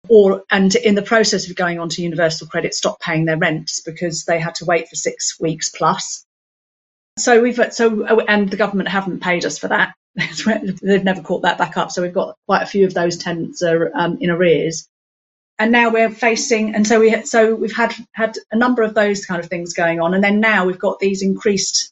Or 0.09 0.43
and 0.51 0.75
in 0.75 0.95
the 0.95 1.03
process 1.03 1.49
of 1.49 1.57
going 1.57 1.79
on 1.79 1.89
to 1.91 2.03
universal 2.03 2.47
credit, 2.47 2.75
stopped 2.75 3.03
paying 3.03 3.25
their 3.25 3.39
rents 3.39 3.81
because 3.81 4.25
they 4.25 4.41
had 4.41 4.57
to 4.57 4.65
wait 4.65 4.89
for 4.89 4.97
six 4.97 5.39
weeks 5.41 5.69
plus. 5.71 6.25
So 7.19 7.41
we've 7.41 7.61
so 7.73 8.05
and 8.05 8.51
the 8.51 8.57
government 8.57 8.89
haven't 8.89 9.23
paid 9.23 9.45
us 9.45 9.59
for 9.59 9.69
that. 9.69 9.95
They've 10.15 11.05
never 11.05 11.23
caught 11.23 11.43
that 11.43 11.59
back 11.59 11.77
up. 11.77 11.93
So 11.93 12.03
we've 12.03 12.13
got 12.13 12.37
quite 12.47 12.63
a 12.63 12.67
few 12.67 12.85
of 12.85 12.95
those 12.95 13.17
tenants 13.17 13.63
are 13.63 13.91
um, 13.95 14.19
in 14.21 14.31
arrears 14.31 14.89
and 15.59 15.71
now 15.71 15.91
we're 15.91 16.11
facing 16.11 16.75
and 16.75 16.87
so 16.87 16.99
we 16.99 17.23
so 17.23 17.55
we've 17.55 17.77
had 17.77 17.95
had 18.13 18.37
a 18.51 18.57
number 18.57 18.83
of 18.83 18.95
those 18.95 19.25
kind 19.25 19.43
of 19.43 19.49
things 19.49 19.75
going 19.75 20.01
on 20.01 20.13
and 20.13 20.23
then 20.23 20.41
now 20.41 20.67
we've 20.67 20.79
got 20.79 20.99
these 20.99 21.23
increased 21.23 21.92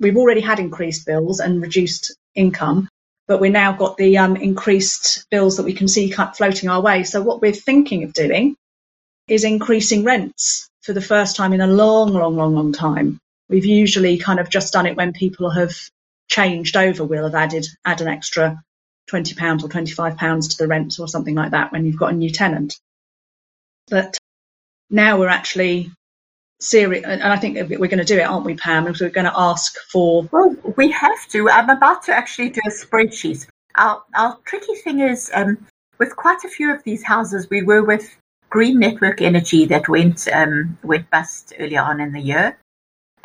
we've 0.00 0.16
already 0.16 0.40
had 0.40 0.58
increased 0.58 1.06
bills 1.06 1.40
and 1.40 1.62
reduced 1.62 2.16
income 2.34 2.88
but 3.30 3.40
we've 3.40 3.52
now 3.52 3.70
got 3.70 3.96
the 3.96 4.18
um, 4.18 4.34
increased 4.34 5.24
bills 5.30 5.56
that 5.56 5.62
we 5.62 5.72
can 5.72 5.86
see 5.86 6.10
floating 6.10 6.68
our 6.68 6.80
way. 6.80 7.04
So 7.04 7.22
what 7.22 7.40
we're 7.40 7.52
thinking 7.52 8.02
of 8.02 8.12
doing 8.12 8.56
is 9.28 9.44
increasing 9.44 10.02
rents 10.02 10.68
for 10.82 10.92
the 10.92 11.00
first 11.00 11.36
time 11.36 11.52
in 11.52 11.60
a 11.60 11.68
long 11.68 12.12
long 12.12 12.34
long 12.34 12.56
long 12.56 12.72
time. 12.72 13.20
We've 13.48 13.64
usually 13.64 14.18
kind 14.18 14.40
of 14.40 14.50
just 14.50 14.72
done 14.72 14.86
it 14.86 14.96
when 14.96 15.12
people 15.12 15.48
have 15.50 15.76
changed 16.28 16.76
over. 16.76 17.04
We'll 17.04 17.22
have 17.22 17.36
added 17.36 17.68
add 17.84 18.00
an 18.00 18.08
extra 18.08 18.60
20 19.06 19.36
pounds 19.36 19.62
or 19.62 19.68
25 19.68 20.16
pounds 20.16 20.48
to 20.48 20.58
the 20.58 20.66
rent 20.66 20.98
or 20.98 21.06
something 21.06 21.36
like 21.36 21.52
that 21.52 21.70
when 21.70 21.84
you've 21.84 22.00
got 22.00 22.12
a 22.12 22.16
new 22.16 22.30
tenant. 22.30 22.80
But 23.88 24.18
now 24.90 25.20
we're 25.20 25.28
actually 25.28 25.92
serious, 26.60 27.04
and 27.04 27.22
I 27.22 27.36
think 27.36 27.56
we're 27.56 27.88
going 27.88 27.98
to 27.98 28.04
do 28.04 28.18
it, 28.18 28.22
aren't 28.22 28.44
we, 28.44 28.54
Pam? 28.54 28.84
Because 28.84 29.00
we're 29.00 29.10
going 29.10 29.26
to 29.26 29.38
ask 29.38 29.76
for. 29.90 30.28
Well, 30.30 30.54
we 30.76 30.90
have 30.90 31.26
to. 31.28 31.50
I'm 31.50 31.70
about 31.70 32.02
to 32.04 32.16
actually 32.16 32.50
do 32.50 32.60
a 32.66 32.70
spreadsheet. 32.70 33.46
Our, 33.76 34.02
our 34.14 34.38
tricky 34.44 34.74
thing 34.76 35.00
is 35.00 35.30
um, 35.34 35.66
with 35.98 36.16
quite 36.16 36.44
a 36.44 36.48
few 36.48 36.72
of 36.72 36.82
these 36.84 37.02
houses, 37.02 37.48
we 37.50 37.62
were 37.62 37.84
with 37.84 38.16
Green 38.50 38.78
Network 38.78 39.20
Energy 39.20 39.64
that 39.66 39.88
went 39.88 40.28
um, 40.32 40.78
went 40.82 41.08
bust 41.10 41.52
earlier 41.58 41.82
on 41.82 42.00
in 42.00 42.12
the 42.12 42.20
year, 42.20 42.58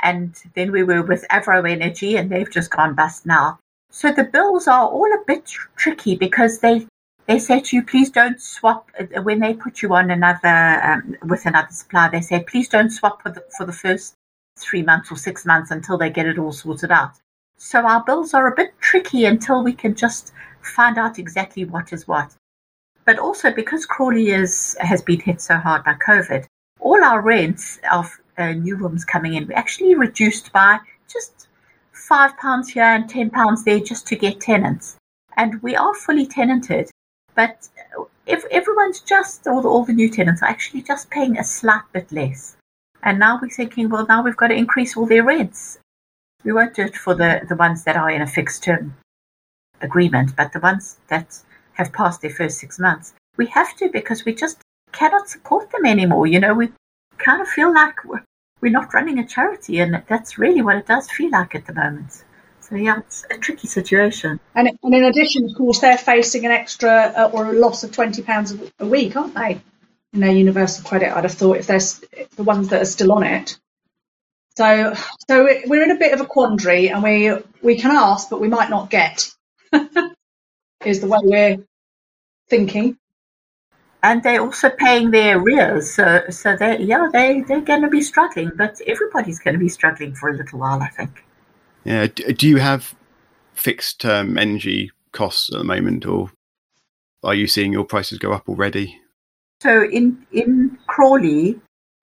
and 0.04 0.36
then 0.56 0.72
we 0.72 0.84
were 0.84 1.02
with 1.02 1.26
Avro 1.32 1.70
Energy, 1.70 2.18
and 2.18 2.30
they've 2.30 2.52
just 2.52 2.72
gone 2.72 2.96
bust 2.96 3.26
now. 3.26 3.60
So 3.92 4.12
the 4.12 4.26
bills 4.26 4.68
are 4.68 4.88
all 4.88 5.14
a 5.14 5.24
bit 5.26 5.46
tricky 5.78 6.16
because 6.16 6.60
they 6.60 6.86
they 7.28 7.40
say 7.40 7.60
to 7.60 7.76
you, 7.76 7.84
please 7.84 8.10
don't 8.10 8.40
swap 8.40 8.92
uh, 9.00 9.22
when 9.22 9.40
they 9.40 9.54
put 9.54 9.82
you 9.82 9.94
on 9.94 10.12
another 10.12 10.82
um, 10.84 11.16
with 11.28 11.46
another 11.46 11.72
supplier. 11.72 12.12
They 12.12 12.22
say, 12.22 12.44
please 12.44 12.70
don't 12.70 12.92
swap 12.92 13.24
for 13.24 13.32
the, 13.32 13.44
for 13.58 13.66
the 13.66 13.74
first 13.74 14.16
three 14.58 14.84
months 14.84 15.12
or 15.12 15.18
six 15.18 15.46
months 15.46 15.72
until 15.72 15.98
they 15.98 16.10
get 16.10 16.28
it 16.28 16.38
all 16.38 16.52
sorted 16.52 16.92
out. 16.92 17.14
So 17.58 17.80
our 17.82 18.04
bills 18.04 18.34
are 18.34 18.48
a 18.48 18.56
bit 18.56 18.74
tricky 18.80 19.26
until 19.26 19.64
we 19.64 19.74
can 19.74 19.96
just 19.96 20.34
find 20.62 20.98
out 20.98 21.20
exactly 21.20 21.66
what 21.66 21.94
is 21.94 22.08
what. 22.08 22.36
But 23.06 23.20
also 23.20 23.52
because 23.52 23.86
Crawley 23.86 24.30
is 24.30 24.76
has 24.80 25.02
been 25.02 25.20
hit 25.20 25.42
so 25.42 25.58
hard 25.58 25.84
by 25.84 25.94
COVID, 25.94 26.46
all 26.80 27.04
our 27.04 27.22
rents 27.22 27.80
of 27.92 28.12
uh, 28.38 28.54
new 28.54 28.76
rooms 28.76 29.06
coming 29.06 29.36
in 29.36 29.48
we 29.48 29.54
actually 29.54 29.96
reduced 29.96 30.52
by 30.52 30.80
just 31.12 31.48
five 31.92 32.36
pounds 32.38 32.70
here 32.70 32.84
and 32.84 33.10
ten 33.10 33.30
pounds 33.30 33.64
there 33.64 33.80
just 33.80 34.06
to 34.08 34.16
get 34.16 34.42
tenants. 34.42 34.98
And 35.38 35.62
we 35.62 35.76
are 35.76 35.94
fully 35.94 36.26
tenanted. 36.26 36.90
But 37.36 37.68
uh, 37.98 38.04
if 38.26 38.46
everyone's 38.46 39.02
just, 39.02 39.48
all 39.48 39.62
the, 39.62 39.70
all 39.70 39.86
the 39.86 39.94
new 39.94 40.10
tenants 40.10 40.42
are 40.42 40.50
actually 40.50 40.82
just 40.82 41.10
paying 41.10 41.38
a 41.38 41.44
slight 41.44 41.84
bit 41.94 42.12
less. 42.12 42.58
And 43.04 43.20
now 43.20 43.40
we're 43.40 43.50
thinking, 43.50 43.90
well, 43.90 44.08
now 44.08 44.24
we've 44.24 44.38
got 44.38 44.48
to 44.48 44.56
increase 44.56 44.98
all 44.98 45.06
their 45.06 45.24
rents. 45.24 45.78
We 46.44 46.54
won't 46.54 46.76
do 46.76 46.84
it 46.84 46.96
for 46.96 47.14
the, 47.14 47.42
the 47.48 47.56
ones 47.56 47.84
that 47.84 47.98
are 47.98 48.10
in 48.10 48.22
a 48.22 48.28
fixed 48.28 48.64
term 48.64 48.96
agreement, 49.82 50.36
but 50.36 50.54
the 50.54 50.60
ones 50.60 50.98
that 51.10 51.40
have 51.74 51.94
passed 51.94 52.22
their 52.22 52.32
first 52.32 52.58
six 52.58 52.80
months, 52.80 53.14
we 53.38 53.46
have 53.48 53.76
to 53.78 53.90
because 53.90 54.26
we 54.26 54.34
just 54.34 54.60
cannot 54.92 55.30
support 55.30 55.72
them 55.72 55.86
anymore. 55.86 56.28
You 56.28 56.40
know, 56.40 56.54
we 56.54 56.72
kind 57.18 57.42
of 57.42 57.48
feel 57.48 57.74
like 57.74 58.04
we're, 58.06 58.24
we're 58.62 58.72
not 58.72 58.94
running 58.94 59.20
a 59.20 59.28
charity, 59.28 59.80
and 59.80 60.04
that's 60.08 60.38
really 60.38 60.62
what 60.62 60.78
it 60.78 60.88
does 60.88 61.10
feel 61.10 61.32
like 61.32 61.56
at 61.56 61.68
the 61.68 61.74
moment. 61.74 62.24
So 62.68 62.76
yeah, 62.76 62.98
it's 63.00 63.26
a 63.30 63.38
tricky 63.38 63.68
situation. 63.68 64.40
And, 64.56 64.72
and 64.82 64.96
in 64.96 65.04
addition, 65.04 65.46
of 65.46 65.56
course, 65.56 65.82
they're 65.82 66.00
facing 66.00 66.46
an 66.46 66.52
extra 66.52 67.14
uh, 67.16 67.30
or 67.32 67.46
a 67.46 67.54
loss 67.54 67.84
of 67.84 67.92
twenty 67.92 68.24
pounds 68.24 68.56
a 68.80 68.86
week, 68.86 69.16
aren't 69.16 69.36
they? 69.36 69.62
In 70.14 70.22
their 70.22 70.32
universal 70.32 70.84
credit, 70.84 71.16
I'd 71.16 71.26
have 71.26 71.34
thought 71.34 71.58
if 71.58 71.68
there's 71.68 72.02
the 72.36 72.44
ones 72.44 72.70
that 72.70 72.82
are 72.82 72.86
still 72.86 73.12
on 73.12 73.24
it. 73.24 73.60
So, 74.58 74.94
so 75.30 75.48
we're 75.68 75.84
in 75.84 75.92
a 75.92 76.00
bit 76.00 76.14
of 76.14 76.22
a 76.22 76.26
quandary, 76.26 76.90
and 76.90 77.04
we 77.04 77.34
we 77.62 77.78
can 77.78 77.92
ask, 77.92 78.30
but 78.30 78.42
we 78.42 78.48
might 78.48 78.70
not 78.70 78.90
get. 78.90 79.30
is 80.86 81.02
the 81.02 81.08
way 81.08 81.20
we're 81.22 81.58
thinking. 82.50 82.98
And 84.02 84.24
they're 84.24 84.42
also 84.42 84.70
paying 84.70 85.12
their 85.12 85.40
arrears, 85.40 85.94
so 85.94 86.24
so 86.30 86.56
they 86.56 86.80
yeah 86.80 87.10
they 87.12 87.42
they're 87.42 87.62
going 87.62 87.82
to 87.82 87.90
be 87.90 88.02
struggling, 88.02 88.52
but 88.56 88.80
everybody's 88.88 89.40
going 89.40 89.56
to 89.56 89.60
be 89.60 89.70
struggling 89.70 90.16
for 90.16 90.30
a 90.30 90.34
little 90.38 90.60
while, 90.60 90.82
I 90.82 90.90
think. 90.90 91.25
Yeah. 91.86 92.08
Do 92.08 92.48
you 92.48 92.58
have 92.58 92.96
fixed 93.54 94.02
term 94.02 94.38
energy 94.38 94.92
costs 95.12 95.52
at 95.54 95.60
the 95.60 95.64
moment, 95.64 96.06
or 96.06 96.32
are 97.24 97.36
you 97.36 97.48
seeing 97.48 97.72
your 97.72 97.86
prices 97.86 98.20
go 98.20 98.34
up 98.34 98.50
already? 98.50 99.00
So 99.62 99.84
in 99.84 100.26
in 100.32 100.78
Crawley, 100.88 101.60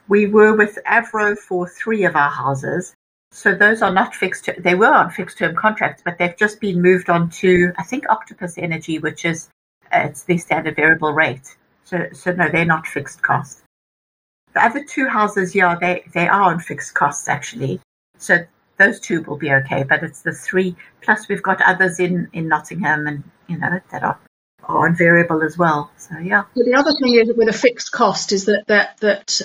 we 0.09 0.27
were 0.27 0.55
with 0.55 0.79
Avro 0.87 1.37
for 1.37 1.69
three 1.69 2.05
of 2.05 2.17
our 2.17 2.31
houses. 2.31 2.95
So 3.33 3.55
those 3.55 3.83
are 3.83 3.93
not 3.93 4.15
fixed. 4.15 4.49
They 4.59 4.75
were 4.75 4.93
on 4.93 5.11
fixed 5.11 5.39
term 5.39 5.57
contracts, 5.57 6.03
but 6.05 6.19
they've 6.19 6.37
just 6.37 6.61
been 6.61 6.81
moved 6.81 7.11
on 7.11 7.31
to 7.41 7.73
I 7.77 7.83
think 7.83 8.05
Octopus 8.09 8.59
Energy, 8.59 8.99
which 8.99 9.25
is 9.25 9.49
uh, 9.93 10.01
it's 10.05 10.25
the 10.25 10.39
standard 10.39 10.77
variable 10.77 11.13
rate. 11.13 11.57
So 11.85 12.07
so 12.13 12.33
no, 12.33 12.49
they're 12.49 12.65
not 12.65 12.87
fixed 12.87 13.23
costs. 13.23 13.63
The 14.55 14.65
other 14.65 14.85
two 14.85 15.09
houses, 15.09 15.55
yeah, 15.55 15.77
they 15.81 16.05
they 16.13 16.29
are 16.29 16.43
on 16.43 16.61
fixed 16.61 16.95
costs 16.95 17.29
actually. 17.29 17.81
So 18.19 18.45
those 18.79 19.01
two 19.01 19.23
will 19.23 19.37
be 19.37 19.53
okay. 19.53 19.85
But 19.85 20.03
it's 20.03 20.23
the 20.23 20.33
three 20.33 20.77
plus 21.01 21.29
we've 21.29 21.43
got 21.43 21.63
others 21.63 22.01
in 22.01 22.29
in 22.33 22.49
Nottingham 22.49 23.07
and 23.07 23.25
you 23.47 23.59
know 23.59 23.81
that 23.91 24.03
are 24.03 24.19
are 24.65 24.87
on 24.87 24.97
variable 24.97 25.43
as 25.43 25.59
well. 25.59 25.91
So 25.97 26.19
yeah. 26.19 26.45
But 26.55 26.65
the 26.65 26.75
other 26.75 26.93
thing 26.93 27.15
is 27.15 27.33
with 27.37 27.49
a 27.49 27.53
fixed 27.53 27.93
cost 27.93 28.33
is 28.33 28.47
that 28.47 28.65
that 28.69 28.99
that 28.99 29.41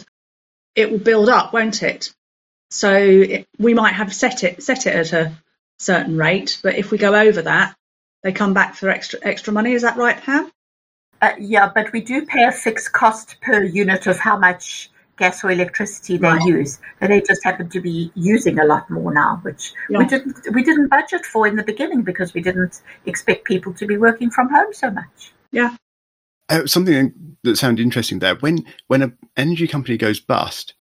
it 0.75 0.91
will 0.91 0.99
build 0.99 1.29
up, 1.29 1.53
won't 1.53 1.83
it? 1.83 2.13
So 2.69 2.93
it, 2.95 3.47
we 3.57 3.73
might 3.73 3.93
have 3.93 4.13
set 4.13 4.43
it 4.43 4.63
set 4.63 4.87
it 4.87 4.95
at 4.95 5.13
a 5.13 5.33
certain 5.79 6.17
rate, 6.17 6.59
but 6.63 6.75
if 6.75 6.91
we 6.91 6.97
go 6.97 7.15
over 7.15 7.41
that, 7.43 7.75
they 8.23 8.31
come 8.31 8.53
back 8.53 8.75
for 8.75 8.89
extra 8.89 9.19
extra 9.21 9.53
money. 9.53 9.73
Is 9.73 9.83
that 9.83 9.97
right, 9.97 10.21
Pam? 10.21 10.51
Uh, 11.21 11.33
yeah, 11.39 11.71
but 11.73 11.91
we 11.91 12.01
do 12.01 12.25
pay 12.25 12.43
a 12.43 12.51
fixed 12.51 12.91
cost 12.91 13.41
per 13.41 13.63
unit 13.63 14.05
of 14.05 14.19
how 14.19 14.37
much 14.37 14.91
gas 15.17 15.43
or 15.43 15.51
electricity 15.51 16.17
they 16.17 16.27
right. 16.27 16.41
use. 16.43 16.79
And 17.01 17.11
they 17.11 17.21
just 17.21 17.43
happen 17.43 17.69
to 17.69 17.81
be 17.81 18.11
using 18.15 18.59
a 18.59 18.65
lot 18.65 18.89
more 18.89 19.13
now, 19.13 19.39
which 19.41 19.73
yeah. 19.89 19.99
we 19.99 20.05
didn't 20.05 20.37
we 20.53 20.63
didn't 20.63 20.87
budget 20.87 21.25
for 21.25 21.47
in 21.47 21.55
the 21.55 21.63
beginning 21.63 22.03
because 22.03 22.33
we 22.33 22.41
didn't 22.41 22.81
expect 23.05 23.45
people 23.45 23.73
to 23.73 23.85
be 23.85 23.97
working 23.97 24.29
from 24.31 24.49
home 24.49 24.73
so 24.73 24.91
much. 24.91 25.33
Yeah. 25.51 25.75
Uh, 26.49 26.65
something 26.65 27.35
that 27.43 27.57
sounded 27.57 27.83
interesting 27.83 28.19
there. 28.19 28.35
When 28.35 28.65
when 28.87 29.01
an 29.01 29.17
energy 29.35 29.67
company 29.67 29.97
goes 29.97 30.19
bust, 30.19 30.75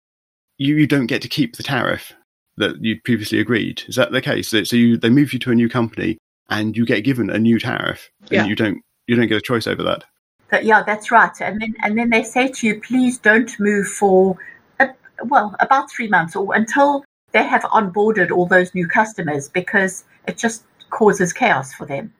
you, 0.59 0.77
you 0.77 0.87
don't 0.87 1.07
get 1.07 1.22
to 1.22 1.29
keep 1.29 1.57
the 1.57 1.62
tariff 1.62 2.12
that 2.57 2.83
you'd 2.83 3.05
previously 3.05 3.40
agreed. 3.40 3.83
Is 3.88 3.96
that 3.96 4.12
the 4.12 4.22
case? 4.22 4.49
So, 4.49 4.64
so 4.64 4.77
you 4.77 4.96
they 4.96 5.11
move 5.11 5.33
you 5.33 5.38
to 5.40 5.51
a 5.51 5.55
new 5.55 5.68
company 5.68 6.18
and 6.49 6.77
you 6.77 6.87
get 6.87 7.05
given 7.05 7.31
a 7.31 7.38
new 7.38 7.59
tariff, 7.59 8.11
and 8.22 8.31
yeah. 8.31 8.46
you 8.46 8.55
don't 8.55 8.79
you 9.07 9.16
don't 9.16 9.29
get 9.29 9.38
a 9.38 9.42
choice 9.42 9.66
over 9.66 9.83
that. 9.83 10.05
But 10.50 10.64
yeah, 10.64 10.82
that's 10.82 11.11
right. 11.11 11.32
And 11.40 11.61
then 11.61 11.74
and 11.82 11.98
then 11.98 12.11
they 12.11 12.22
say 12.22 12.48
to 12.48 12.66
you, 12.66 12.80
please 12.80 13.18
don't 13.18 13.59
move 13.59 13.88
for 13.88 14.37
a, 14.78 14.88
well 15.24 15.56
about 15.61 15.90
three 15.90 16.09
months 16.09 16.37
or 16.37 16.54
until 16.54 17.04
they 17.32 17.42
have 17.44 17.62
onboarded 17.62 18.30
all 18.30 18.46
those 18.46 18.74
new 18.74 18.87
customers 18.87 19.48
because 19.48 20.04
it 20.26 20.38
just 20.38 20.64
causes 20.90 21.32
chaos 21.32 21.72
for 21.72 21.87
them. 21.87 22.12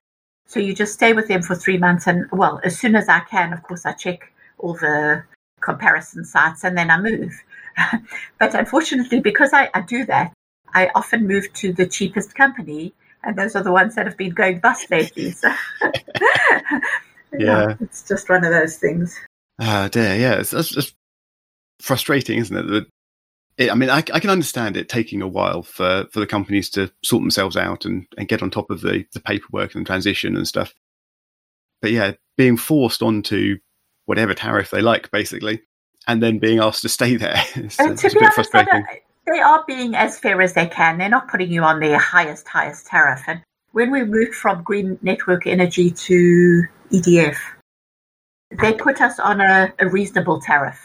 So 0.47 0.61
you 0.61 0.75
just 0.75 0.95
stay 0.95 1.13
with 1.13 1.29
them 1.29 1.43
for 1.43 1.57
three 1.57 1.79
months, 1.79 2.07
and 2.07 2.31
well, 2.31 2.61
as 2.63 2.79
soon 2.79 2.95
as 2.95 3.09
I 3.09 3.21
can, 3.21 3.53
of 3.53 3.63
course, 3.63 3.85
I 3.85 3.93
check 3.93 4.33
all 4.59 4.75
the 4.75 5.25
comparison 5.61 6.25
sites 6.25 6.63
and 6.63 6.79
then 6.79 6.91
I 6.91 7.01
move. 7.01 7.43
but 8.39 8.55
unfortunately, 8.55 9.21
because 9.21 9.53
I, 9.53 9.71
I 9.75 9.81
do 9.81 10.05
that, 10.07 10.33
I 10.73 10.91
often 10.95 11.27
move 11.27 11.53
to 11.55 11.73
the 11.73 11.87
cheapest 11.87 12.35
company, 12.35 12.95
and 13.25 13.37
those 13.37 13.57
are 13.57 13.63
the 13.63 13.73
ones 13.73 13.95
that 13.97 14.07
have 14.07 14.17
been 14.17 14.35
going 14.35 14.61
bust 14.61 14.91
lately. 14.91 15.35
So 15.43 15.51
yeah. 17.39 17.75
it's 17.81 18.07
just 18.07 18.29
one 18.29 18.45
of 18.45 18.53
those 18.53 18.77
things. 18.77 19.19
Ah, 19.61 19.89
dear, 19.91 20.17
yeah, 20.17 20.35
it's, 20.35 20.53
it's, 20.53 20.77
it's 20.77 20.95
frustrating, 21.81 22.39
isn't 22.39 22.57
it? 22.57 22.67
That 22.67 22.87
it, 23.59 23.71
I 23.71 23.75
mean, 23.75 23.89
I, 23.89 23.99
I, 23.99 24.21
can 24.21 24.31
understand 24.31 24.77
it 24.77 24.89
taking 24.89 25.23
a 25.23 25.29
while 25.29 25.63
for, 25.63 26.07
for 26.13 26.21
the 26.21 26.27
companies 26.27 26.69
to 26.71 26.91
sort 27.03 27.23
themselves 27.23 27.57
out 27.57 27.85
and, 27.87 28.07
and 28.19 28.29
get 28.29 28.43
on 28.43 28.51
top 28.51 28.71
of 28.71 28.83
the, 28.83 29.07
the 29.15 29.21
paperwork 29.21 29.75
and 29.75 29.87
transition 29.87 30.37
and 30.37 30.47
stuff. 30.47 30.75
But 31.81 31.93
yeah, 31.93 32.13
being 32.37 32.57
forced 32.57 33.03
onto 33.03 33.59
whatever 34.05 34.35
tariff 34.35 34.71
they 34.71 34.83
like, 34.83 35.11
basically, 35.11 35.63
and 36.07 36.23
then 36.23 36.39
being 36.39 36.61
asked 36.61 36.83
to 36.83 36.89
stay 36.89 37.17
there. 37.17 37.43
It's, 37.57 37.81
and 37.81 37.97
to 37.99 38.11
be 38.11 38.27
honest, 38.27 38.53
they 39.27 39.41
are 39.41 39.65
being 39.67 39.95
as 39.95 40.19
fair 40.19 40.41
as 40.41 40.53
they 40.53 40.67
can. 40.67 40.99
They're 40.99 41.09
not 41.09 41.29
putting 41.29 41.51
you 41.51 41.63
on 41.63 41.81
the 41.81 41.99
highest, 41.99 42.47
highest 42.47 42.87
tariff. 42.87 43.25
And 43.27 43.43
when 43.73 43.91
we 43.91 44.05
moved 44.05 44.35
from 44.35 44.63
Green 44.63 44.99
Network 45.03 45.47
Energy 45.47 45.91
to 45.91 46.65
EDF, 46.93 47.37
they 48.61 48.73
put 48.73 49.01
us 49.01 49.19
on 49.19 49.41
a, 49.41 49.73
a 49.79 49.89
reasonable 49.89 50.41
tariff. 50.41 50.81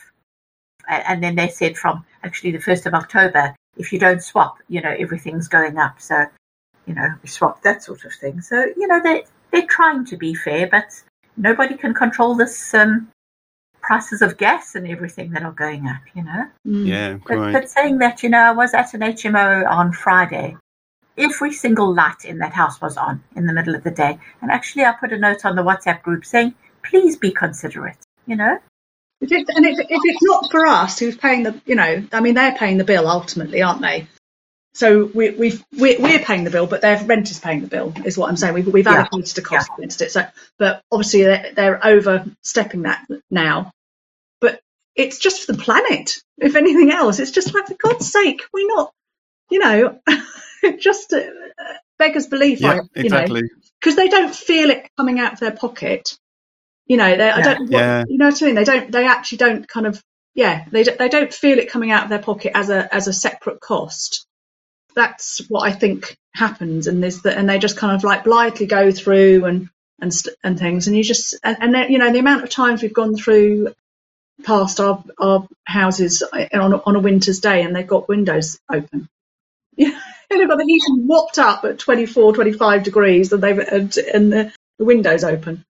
And 0.88 1.24
then 1.24 1.36
they 1.36 1.48
said 1.48 1.78
from 1.78 2.04
actually 2.24 2.52
the 2.52 2.58
1st 2.58 2.88
of 2.88 2.94
October, 2.94 3.56
if 3.78 3.94
you 3.94 4.00
don't 4.00 4.22
swap, 4.22 4.58
you 4.68 4.82
know, 4.82 4.94
everything's 4.98 5.48
going 5.48 5.78
up. 5.78 6.02
So, 6.02 6.26
you 6.86 6.94
know, 6.94 7.08
we 7.22 7.30
swap, 7.30 7.62
that 7.64 7.84
sort 7.84 8.04
of 8.04 8.14
thing. 8.14 8.42
So, 8.42 8.66
you 8.76 8.88
know, 8.88 9.02
they, 9.02 9.24
they're 9.52 9.68
trying 9.68 10.06
to 10.06 10.18
be 10.18 10.34
fair, 10.34 10.68
but 10.68 11.02
nobody 11.38 11.76
can 11.76 11.94
control 11.94 12.36
this 12.36 12.74
um, 12.74 13.10
prices 13.82 14.22
of 14.22 14.38
gas 14.38 14.76
and 14.76 14.88
everything 14.88 15.32
that 15.32 15.44
are 15.44 15.52
going 15.52 15.88
up, 15.88 16.02
you 16.14 16.24
know. 16.24 16.46
Mm. 16.68 16.88
Yeah, 16.88 17.18
but, 17.28 17.52
but, 17.52 17.70
saying 17.70 18.00
that, 18.00 18.24
you 18.24 18.30
know, 18.30 18.40
I 18.40 18.52
was 18.52 18.74
at 18.74 18.94
an 18.94 19.02
HMO 19.02 19.68
on 19.70 19.94
Friday. 19.94 20.58
Every 21.22 21.54
single 21.54 21.94
light 21.94 22.26
in 22.26 22.40
that 22.40 22.54
house 22.54 22.82
was 22.82 22.98
on 22.98 23.24
in 23.36 23.46
the 23.46 23.54
middle 23.54 23.76
of 23.76 23.84
the 23.84 23.92
day. 23.92 24.20
And 24.42 24.52
actually, 24.52 24.86
I 24.86 24.94
put 24.94 25.14
a 25.14 25.18
note 25.18 25.46
on 25.46 25.56
the 25.56 25.64
WhatsApp 25.64 26.02
group 26.02 26.26
saying, 26.26 26.56
please 26.84 27.18
be 27.18 27.32
considerate, 27.32 27.98
you 28.26 28.36
know. 28.36 28.58
If 29.22 29.32
it, 29.32 29.48
and 29.56 29.66
if, 29.66 29.78
if 29.80 30.02
it's 30.04 30.24
not 30.24 30.50
for 30.50 30.66
us 30.66 30.98
who's 30.98 31.16
paying 31.16 31.44
the, 31.44 31.62
you 31.66 31.76
know, 31.76 32.04
I 32.12 32.22
mean, 32.22 32.34
they're 32.34 32.58
paying 32.58 32.78
the 32.78 32.84
bill 32.84 33.08
ultimately, 33.08 33.62
aren't 33.62 33.82
they? 33.82 34.08
So 34.74 35.06
we, 35.14 35.32
we've, 35.32 35.64
we're, 35.78 36.00
we're 36.00 36.20
paying 36.20 36.44
the 36.44 36.50
bill, 36.50 36.66
but 36.66 36.82
their 36.82 37.04
rent 37.04 37.30
is 37.30 37.40
paying 37.40 37.62
the 37.62 37.68
bill, 37.68 37.94
is 38.06 38.18
what 38.18 38.30
I'm 38.30 38.38
saying. 38.38 38.54
We've, 38.54 38.68
we've 38.68 38.88
allocated 38.88 39.38
a 39.38 39.42
cost 39.42 39.70
yeah. 39.70 39.76
against 39.78 40.02
it. 40.02 40.12
So, 40.12 40.26
but 40.58 40.82
obviously 40.92 41.24
they're, 41.24 41.52
they're 41.54 41.86
overstepping 41.86 42.84
that 42.84 43.06
now. 43.30 43.72
But 44.40 44.62
it's 44.96 45.20
just 45.20 45.46
for 45.46 45.52
the 45.52 45.62
planet. 45.62 46.16
If 46.38 46.56
anything 46.56 46.92
else, 46.92 47.20
it's 47.20 47.32
just 47.32 47.54
like 47.54 47.68
for 47.68 47.76
God's 47.76 48.12
sake, 48.12 48.42
we're 48.54 48.68
not, 48.68 48.92
you 49.50 49.60
know, 49.60 50.00
just 50.80 51.14
uh, 51.14 51.22
beggars 51.98 52.28
belief. 52.28 52.62
Yeah, 52.62 52.82
exactly. 52.96 53.44
Because 53.80 53.96
they 53.96 54.08
don't 54.08 54.34
feel 54.34 54.70
it 54.70 54.90
coming 54.98 55.20
out 55.20 55.34
of 55.34 55.40
their 55.40 55.52
pocket. 55.52 56.18
You 56.86 56.98
know, 56.98 57.10
they, 57.10 57.28
yeah. 57.28 57.36
I 57.36 57.42
don't. 57.42 57.72
Yeah. 57.72 58.04
You 58.08 58.18
know 58.18 58.28
what 58.28 58.42
I 58.42 58.46
mean? 58.46 58.56
They 58.56 58.64
don't. 58.64 58.92
They 58.92 59.08
actually 59.08 59.40
don't 59.40 59.68
kind 59.68 59.88
of. 59.88 60.02
Yeah, 60.34 60.66
they 60.72 60.84
they 60.84 61.10
don't 61.10 61.34
feel 61.34 61.60
it 61.60 61.70
coming 61.70 61.92
out 61.92 62.04
of 62.04 62.10
their 62.10 62.20
pocket 62.22 62.52
as 62.56 62.70
a 62.70 62.94
as 62.94 63.08
a 63.08 63.14
separate 63.14 63.60
cost 63.60 64.26
that's 64.96 65.42
what 65.50 65.68
I 65.68 65.72
think 65.72 66.18
happens, 66.34 66.88
and 66.88 67.02
there's 67.02 67.22
that, 67.24 67.38
and 67.38 67.50
they 67.50 67.60
just 67.60 67.78
kind 67.78 67.96
of 67.96 68.04
like 68.04 68.24
blithely 68.24 68.66
go 68.66 68.92
through 68.92 69.46
and 69.46 69.70
and 70.00 70.14
and 70.44 70.58
things, 70.60 70.88
and 70.88 70.96
you 70.96 71.04
just 71.04 71.36
and, 71.44 71.58
and 71.62 71.92
you 71.92 71.98
know 71.98 72.12
the 72.12 72.20
amount 72.20 72.44
of 72.44 72.50
times 72.50 72.82
we've 72.82 72.94
gone 72.94 73.16
through 73.16 73.74
past 74.44 74.80
our 74.80 75.04
our 75.20 75.48
houses 75.66 76.24
on 76.24 76.74
a, 76.74 76.78
on 76.86 76.96
a 76.96 77.00
winter's 77.00 77.40
day, 77.40 77.64
and 77.64 77.76
they've 77.76 77.88
got 77.88 78.10
windows 78.10 78.60
open. 78.72 79.08
Yeah, 79.78 79.98
they've 80.38 80.48
got 80.48 80.58
the 80.58 80.66
heating 80.66 81.08
whopped 81.08 81.40
up 81.40 81.64
at 81.64 81.80
24, 81.80 82.34
25 82.34 82.84
degrees, 82.84 83.32
and 83.34 83.42
they've 83.42 83.58
and, 83.58 83.98
and 83.98 84.34
the, 84.34 84.54
the 84.78 84.86
windows 84.86 85.24
open. 85.24 85.66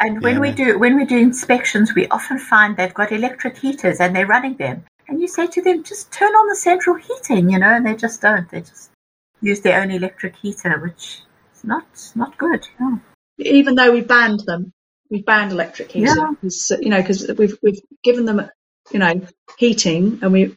And 0.00 0.22
when 0.22 0.34
yeah. 0.34 0.40
we 0.40 0.52
do 0.52 0.78
when 0.78 0.96
we 0.96 1.04
do 1.04 1.18
inspections, 1.18 1.94
we 1.94 2.08
often 2.08 2.38
find 2.38 2.76
they've 2.76 2.92
got 2.92 3.12
electric 3.12 3.58
heaters 3.58 4.00
and 4.00 4.14
they're 4.14 4.26
running 4.26 4.56
them, 4.56 4.84
and 5.08 5.20
you 5.20 5.28
say 5.28 5.46
to 5.46 5.62
them, 5.62 5.82
just 5.82 6.12
turn 6.12 6.32
on 6.32 6.48
the 6.48 6.56
central 6.56 6.96
heating, 6.96 7.50
you 7.50 7.58
know, 7.58 7.74
and 7.74 7.86
they 7.86 7.94
just 7.94 8.20
don't. 8.20 8.48
They 8.50 8.60
just 8.60 8.90
use 9.40 9.60
their 9.60 9.80
own 9.80 9.90
electric 9.90 10.36
heater, 10.36 10.78
which 10.78 11.20
is 11.54 11.64
not 11.64 11.86
not 12.14 12.36
good. 12.38 12.66
Yeah. 12.80 12.96
Even 13.38 13.74
though 13.74 13.92
we 13.92 14.00
banned 14.00 14.40
them, 14.46 14.72
we 15.10 15.22
banned 15.22 15.52
electric 15.52 15.92
heating, 15.92 16.14
yeah. 16.16 16.32
Because, 16.32 16.72
you 16.80 16.90
know, 16.90 17.00
because 17.00 17.30
we've 17.38 17.56
we've 17.62 17.80
given 18.02 18.24
them, 18.24 18.48
you 18.92 18.98
know, 18.98 19.20
heating, 19.58 20.18
and 20.22 20.32
we 20.32 20.56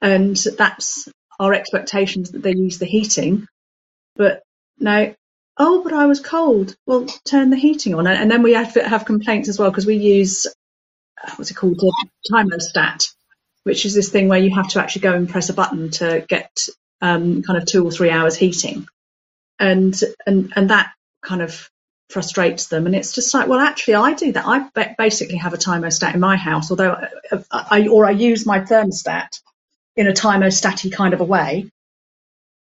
and 0.00 0.36
that's 0.36 1.08
our 1.40 1.52
expectations 1.52 2.30
that 2.32 2.42
they 2.42 2.54
use 2.54 2.78
the 2.78 2.86
heating, 2.86 3.46
but 4.16 4.42
no. 4.78 5.14
Oh, 5.56 5.84
but 5.84 5.92
I 5.92 6.06
was 6.06 6.18
cold. 6.20 6.74
Well, 6.86 7.06
turn 7.24 7.50
the 7.50 7.56
heating 7.56 7.94
on, 7.94 8.06
and 8.06 8.30
then 8.30 8.42
we 8.42 8.54
have 8.54 8.74
have 8.74 9.04
complaints 9.04 9.48
as 9.48 9.58
well 9.58 9.70
because 9.70 9.86
we 9.86 9.96
use 9.96 10.46
uh, 11.22 11.30
what's 11.36 11.50
it 11.50 11.54
called, 11.54 11.78
the 11.78 11.92
thermostat 12.30 13.14
which 13.64 13.86
is 13.86 13.94
this 13.94 14.10
thing 14.10 14.28
where 14.28 14.38
you 14.38 14.54
have 14.54 14.68
to 14.68 14.80
actually 14.80 15.02
go 15.02 15.14
and 15.14 15.28
press 15.28 15.48
a 15.48 15.54
button 15.54 15.90
to 15.90 16.24
get 16.28 16.68
um, 17.00 17.42
kind 17.42 17.58
of 17.58 17.66
two 17.66 17.84
or 17.84 17.90
three 17.90 18.10
hours 18.10 18.36
heating, 18.36 18.86
and 19.58 19.98
and 20.26 20.52
and 20.54 20.70
that 20.70 20.92
kind 21.22 21.42
of 21.42 21.68
frustrates 22.10 22.66
them. 22.68 22.86
And 22.86 22.94
it's 22.94 23.14
just 23.14 23.34
like, 23.34 23.48
well, 23.48 23.60
actually, 23.60 23.94
I 23.94 24.12
do 24.12 24.32
that. 24.32 24.44
I 24.46 24.94
basically 24.96 25.36
have 25.36 25.54
a 25.54 25.58
thermostat 25.58 26.14
in 26.14 26.20
my 26.20 26.36
house, 26.36 26.70
although 26.70 26.92
I, 27.32 27.38
I 27.50 27.88
or 27.88 28.06
I 28.06 28.10
use 28.10 28.46
my 28.46 28.60
thermostat 28.60 29.40
in 29.96 30.08
a 30.08 30.12
thermostaty 30.12 30.92
kind 30.92 31.14
of 31.14 31.20
a 31.20 31.24
way, 31.24 31.70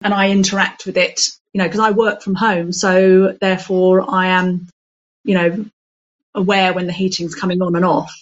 and 0.03 0.15
I 0.15 0.31
interact 0.31 0.87
with 0.87 0.97
it, 0.97 1.21
you 1.53 1.59
know, 1.59 1.67
because 1.67 1.81
I 1.81 1.91
work 1.91 2.23
from 2.23 2.35
home, 2.35 2.73
so 2.73 3.37
therefore 3.41 4.05
I 4.09 4.29
am, 4.29 4.69
you 5.25 5.35
know, 5.35 5.65
aware 6.35 6.73
when 6.73 6.87
the 6.87 6.93
heating's 6.93 7.35
coming 7.35 7.63
on 7.63 7.77
and 7.77 7.85
off 7.85 8.15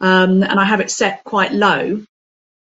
um, 0.00 0.42
and 0.42 0.58
I 0.60 0.64
have 0.64 0.80
it 0.80 0.90
set 0.90 1.24
quite 1.24 1.52
low, 1.52 2.02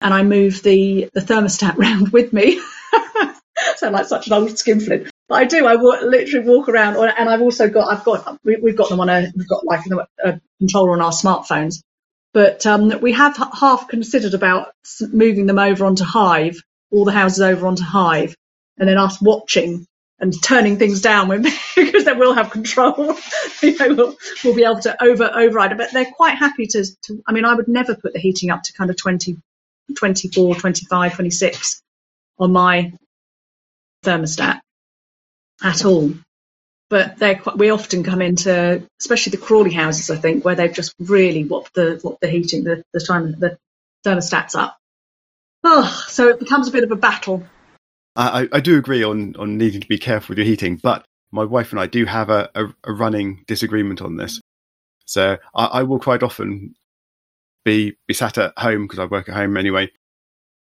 and 0.01 0.15
I 0.15 0.23
move 0.23 0.63
the 0.63 1.11
the 1.15 1.21
thermostat 1.21 1.77
round 1.79 2.11
with 2.11 2.33
me. 2.33 2.61
Sound 3.77 3.95
like 3.95 4.07
such 4.07 4.29
an 4.29 4.33
old 4.33 4.57
skinflint, 4.59 5.11
but 5.29 5.35
I 5.35 5.45
do. 5.45 5.67
I 5.67 5.75
literally 5.75 6.47
walk 6.47 6.69
around, 6.69 6.97
and 6.97 7.29
I've 7.29 7.43
also 7.43 7.69
got 7.69 7.89
I've 7.89 8.05
got 8.05 8.39
we, 8.45 8.55
have 8.55 8.77
got 8.77 8.89
them 8.89 9.01
on 9.01 9.09
a 9.09 9.33
we've 9.37 9.49
got 9.49 9.65
like 9.65 9.85
a, 9.87 10.29
a 10.29 10.41
controller 10.59 10.93
on 10.93 11.01
our 11.01 11.11
smartphones, 11.11 11.83
but 12.39 12.65
um, 12.67 13.01
we 13.01 13.11
have 13.15 13.37
half 13.37 13.89
considered 13.89 14.33
about 14.33 14.71
moving 15.13 15.47
them 15.47 15.59
over 15.59 15.85
onto 15.85 16.05
Hive, 16.05 16.63
all 16.93 17.05
the 17.05 17.11
houses 17.11 17.41
over 17.41 17.67
onto 17.67 17.83
Hive, 17.83 18.37
and 18.79 18.89
then 18.89 18.97
us 18.97 19.21
watching 19.21 19.85
and 20.21 20.33
turning 20.41 20.79
things 20.79 21.01
down 21.01 21.27
when, 21.27 21.43
because 21.75 22.05
then 22.05 22.17
we'll 22.17 22.35
have 22.35 22.53
control. 22.53 23.17
you 23.61 23.77
know, 23.77 23.93
we'll, 23.93 24.17
we'll 24.45 24.55
be 24.55 24.63
able 24.63 24.79
to 24.79 25.03
over 25.03 25.29
override 25.35 25.73
it. 25.73 25.79
But 25.79 25.91
they're 25.91 26.13
quite 26.13 26.37
happy 26.37 26.69
to, 26.69 26.87
to, 27.07 27.21
I 27.27 27.33
mean, 27.33 27.45
I 27.45 27.55
would 27.57 27.67
never 27.67 27.97
put 27.97 28.13
the 28.13 28.21
heating 28.21 28.51
up 28.51 28.63
to 28.63 28.73
kind 28.73 28.89
of 28.89 28.97
20, 28.97 29.37
24, 29.97 30.55
25, 30.55 31.15
26 31.17 31.83
on 32.39 32.53
my 32.53 32.93
thermostat 34.05 34.61
at 35.61 35.85
all. 35.85 36.13
But 36.91 37.19
they're 37.19 37.41
we 37.57 37.71
often 37.71 38.03
come 38.03 38.23
into, 38.23 38.83
especially 38.99 39.31
the 39.31 39.45
Crawley 39.45 39.73
houses, 39.73 40.11
I 40.11 40.17
think, 40.17 40.45
where 40.45 40.55
they've 40.55 40.73
just 40.73 40.95
really 40.99 41.45
whopped 41.45 41.75
the 41.75 41.99
what 42.03 42.21
the 42.21 42.29
heating, 42.29 42.65
the 42.65 42.83
the 42.93 43.01
time 43.01 43.33
the 43.39 43.59
thermostats 44.07 44.55
up. 44.55 44.79
Oh, 45.65 46.05
so 46.09 46.29
it 46.29 46.39
becomes 46.39 46.69
a 46.69 46.73
bit 46.73 46.85
of 46.85 46.91
a 46.93 46.97
battle 46.97 47.45
I, 48.19 48.49
I 48.53 48.61
do 48.61 48.77
agree 48.77 49.05
on 49.05 49.37
on 49.39 49.57
needing 49.57 49.81
to 49.81 49.87
be 49.87 49.97
careful 49.97 50.33
with 50.33 50.39
your 50.39 50.47
heating, 50.47 50.77
but 50.77 51.05
my 51.31 51.45
wife 51.45 51.71
and 51.71 51.81
I 51.81 51.87
do 51.87 52.05
have 52.05 52.31
a, 52.31 52.51
a, 52.55 52.67
a 52.85 52.93
running 52.93 53.45
disagreement 53.47 54.03
on 54.03 54.17
this. 54.17 54.41
So 55.05 55.39
I, 55.55 55.65
I, 55.67 55.83
will 55.85 56.01
quite 56.01 56.23
often 56.25 56.75
be 57.65 57.97
be 58.09 58.15
sat 58.15 58.37
at 58.37 58.59
home 58.59 58.83
because 58.83 58.99
I 58.99 59.05
work 59.05 59.29
at 59.29 59.37
home 59.37 59.57
anyway, 59.57 59.91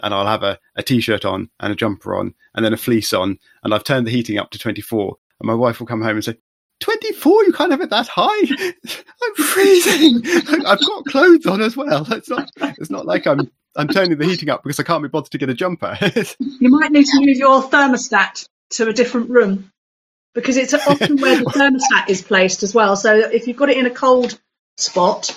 and 0.00 0.12
I'll 0.12 0.26
have 0.26 0.42
a, 0.42 0.58
a 0.76 0.82
t-shirt 0.82 1.24
on 1.24 1.48
and 1.58 1.72
a 1.72 1.76
jumper 1.76 2.14
on 2.14 2.34
and 2.54 2.64
then 2.64 2.74
a 2.74 2.76
fleece 2.76 3.14
on, 3.14 3.38
and 3.64 3.72
I've 3.72 3.84
turned 3.84 4.06
the 4.06 4.12
heating 4.12 4.38
up 4.38 4.50
to 4.50 4.58
24, 4.58 5.16
and 5.40 5.46
my 5.46 5.54
wife 5.54 5.80
will 5.80 5.86
come 5.86 6.02
home 6.02 6.16
and 6.16 6.24
say, 6.24 6.36
24, 6.80 7.44
you 7.44 7.52
can't 7.52 7.72
have 7.72 7.80
it 7.80 7.90
that 7.90 8.08
high. 8.08 8.28
I'm 9.22 9.34
freezing. 9.34 10.22
I've 10.66 10.78
got 10.78 11.04
clothes 11.06 11.46
on 11.46 11.60
as 11.60 11.76
well. 11.76 12.06
It's 12.12 12.30
not, 12.30 12.50
it's 12.56 12.90
not 12.90 13.06
like 13.06 13.26
I'm 13.26 13.50
I'm 13.76 13.88
turning 13.88 14.18
the 14.18 14.24
heating 14.26 14.50
up 14.50 14.62
because 14.62 14.80
I 14.80 14.82
can't 14.82 15.02
be 15.02 15.08
bothered 15.08 15.30
to 15.30 15.38
get 15.38 15.50
a 15.50 15.54
jumper. 15.54 15.96
you 16.40 16.70
might 16.70 16.90
need 16.90 17.06
to 17.06 17.20
move 17.20 17.36
your 17.36 17.62
thermostat 17.62 18.48
to 18.70 18.88
a 18.88 18.92
different 18.92 19.30
room 19.30 19.70
because 20.34 20.56
it's 20.56 20.74
often 20.74 21.20
where 21.20 21.36
the 21.38 21.44
thermostat 21.44 22.08
is 22.08 22.20
placed 22.20 22.64
as 22.64 22.74
well. 22.74 22.96
So 22.96 23.14
if 23.14 23.46
you've 23.46 23.56
got 23.56 23.70
it 23.70 23.76
in 23.76 23.86
a 23.86 23.90
cold 23.90 24.38
spot, 24.76 25.36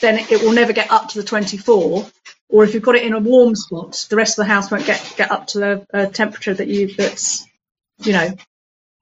then 0.00 0.18
it 0.18 0.42
will 0.42 0.52
never 0.52 0.74
get 0.74 0.90
up 0.90 1.08
to 1.08 1.20
the 1.20 1.26
24. 1.26 2.06
Or 2.50 2.64
if 2.64 2.74
you've 2.74 2.82
got 2.82 2.96
it 2.96 3.04
in 3.04 3.14
a 3.14 3.18
warm 3.18 3.54
spot, 3.54 4.06
the 4.10 4.16
rest 4.16 4.38
of 4.38 4.44
the 4.44 4.52
house 4.52 4.70
won't 4.70 4.84
get 4.84 5.14
get 5.16 5.30
up 5.30 5.46
to 5.48 5.58
the 5.58 5.86
uh, 5.94 6.06
temperature 6.06 6.52
that 6.52 6.68
you 6.68 6.92
that's 6.94 7.46
you 7.98 8.12
know 8.12 8.34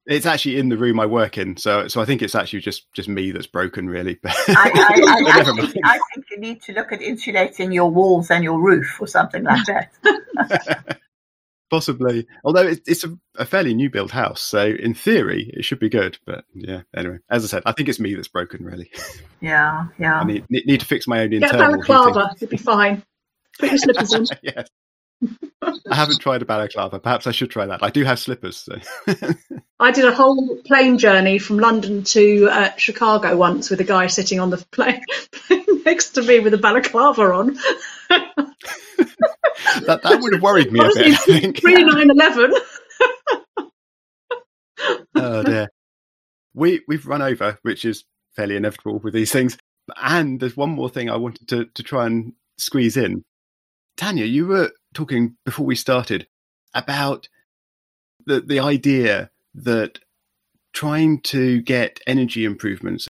it's 0.09 0.27
actually 0.27 0.59
in 0.59 0.71
the 0.71 0.79
room 0.79 0.99
I 0.99 1.07
work 1.07 1.37
in, 1.37 1.57
so 1.59 1.87
so 1.87 2.01
I 2.01 2.07
think 2.07 2.23
it's 2.23 2.35
actually 2.35 2.61
just 2.61 2.90
just 2.94 3.09
me 3.09 3.31
that's 3.31 3.47
broken, 3.47 3.88
really. 3.88 4.18
I, 4.25 4.33
I, 4.49 5.40
I, 5.40 5.44
think, 5.44 5.77
I, 5.85 5.99
think, 6.14 6.27
you 6.31 6.38
need 6.38 6.62
to 6.62 6.73
look 6.73 6.92
at 6.92 7.03
insulating 7.03 7.73
your 7.73 7.90
walls 7.90 8.31
and 8.31 8.42
your 8.42 8.59
roof 8.59 8.97
or 9.01 9.07
something 9.07 9.44
like 9.44 9.66
that. 9.66 10.99
Possibly, 11.71 12.27
although 12.42 12.66
it's, 12.66 12.81
it's 12.88 13.05
a, 13.05 13.14
a, 13.37 13.44
fairly 13.44 13.75
new 13.75 13.90
build 13.90 14.11
house, 14.11 14.40
so 14.40 14.64
in 14.64 14.94
theory 14.94 15.51
it 15.53 15.66
should 15.66 15.79
be 15.79 15.90
good. 15.90 16.18
But 16.25 16.44
yeah, 16.55 16.83
anyway, 16.97 17.18
as 17.31 17.44
I 17.44 17.49
said, 17.49 17.62
I 17.66 17.73
think 17.73 17.90
it's 17.90 18.01
me 18.01 18.14
that's 18.14 18.29
broken, 18.29 18.64
really. 18.64 18.90
Yeah, 19.42 19.88
yeah. 19.99 20.21
I 20.21 20.25
need, 20.25 20.47
need 20.49 20.81
to 20.81 20.87
fix 20.87 21.07
my 21.07 21.21
own 21.21 21.31
Get 21.31 21.42
internal. 21.42 21.77
Get 21.77 21.85
a 21.85 21.87
balaclava, 21.87 22.35
you'll 22.40 22.49
be 22.49 22.57
fine. 22.57 23.03
Put 23.59 23.68
your 23.68 23.79
slippers 23.79 24.14
on. 24.14 24.27
yes. 24.42 24.68
I 25.90 25.94
haven't 25.94 26.20
tried 26.20 26.42
a 26.42 26.44
balaclava. 26.44 27.00
Perhaps 27.00 27.26
I 27.26 27.33
should 27.33 27.50
try 27.50 27.66
that. 27.66 27.83
I 27.83 27.90
do 27.90 28.04
have 28.04 28.18
slippers. 28.18 28.57
So. 28.57 28.78
I 29.81 29.90
did 29.90 30.04
a 30.04 30.12
whole 30.12 30.59
plane 30.64 30.98
journey 30.98 31.38
from 31.38 31.59
London 31.59 32.04
to 32.04 32.48
uh, 32.50 32.70
Chicago 32.76 33.37
once 33.37 33.70
with 33.70 33.81
a 33.81 33.85
guy 33.85 34.07
sitting 34.07 34.38
on 34.38 34.50
the 34.50 34.59
plane, 34.72 35.02
plane 35.33 35.64
next 35.85 36.11
to 36.11 36.22
me 36.22 36.40
with 36.40 36.54
a 36.54 36.59
balaclava 36.59 37.22
on. 37.33 37.54
that, 38.09 40.00
that 40.02 40.18
would 40.20 40.35
have 40.35 40.42
worried 40.42 40.72
me 40.72 40.81
Honestly, 40.81 41.02
a 41.02 41.07
bit, 41.07 41.14
I 41.14 41.40
think. 41.40 41.62
Pre 41.62 41.83
9 41.83 42.11
11. 42.11 42.54
oh 45.16 45.42
dear. 45.42 45.68
We 46.54 46.83
we've 46.87 47.07
run 47.07 47.22
over, 47.22 47.59
which 47.62 47.85
is 47.85 48.04
fairly 48.37 48.57
inevitable 48.57 49.00
with 49.00 49.14
these 49.14 49.33
things. 49.33 49.59
And 49.96 50.38
there's 50.38 50.57
one 50.57 50.70
more 50.70 50.88
thing 50.88 51.11
I 51.11 51.16
wanted 51.16 51.48
to 51.48 51.66
to 51.74 51.83
try 51.83 52.07
and 52.07 52.35
squeeze 52.57 52.96
in. 52.96 53.24
Tania, 53.98 54.24
you 54.24 54.46
were 54.46 54.72
talking 54.94 55.37
before 55.44 55.66
we 55.66 55.74
started 55.74 56.26
about 56.72 57.28
the 58.24 58.40
the 58.40 58.61
idea 58.61 59.30
that 59.54 59.98
trying 60.72 61.20
to 61.20 61.61
get 61.62 62.00
energy 62.06 62.44
improvements 62.44 63.08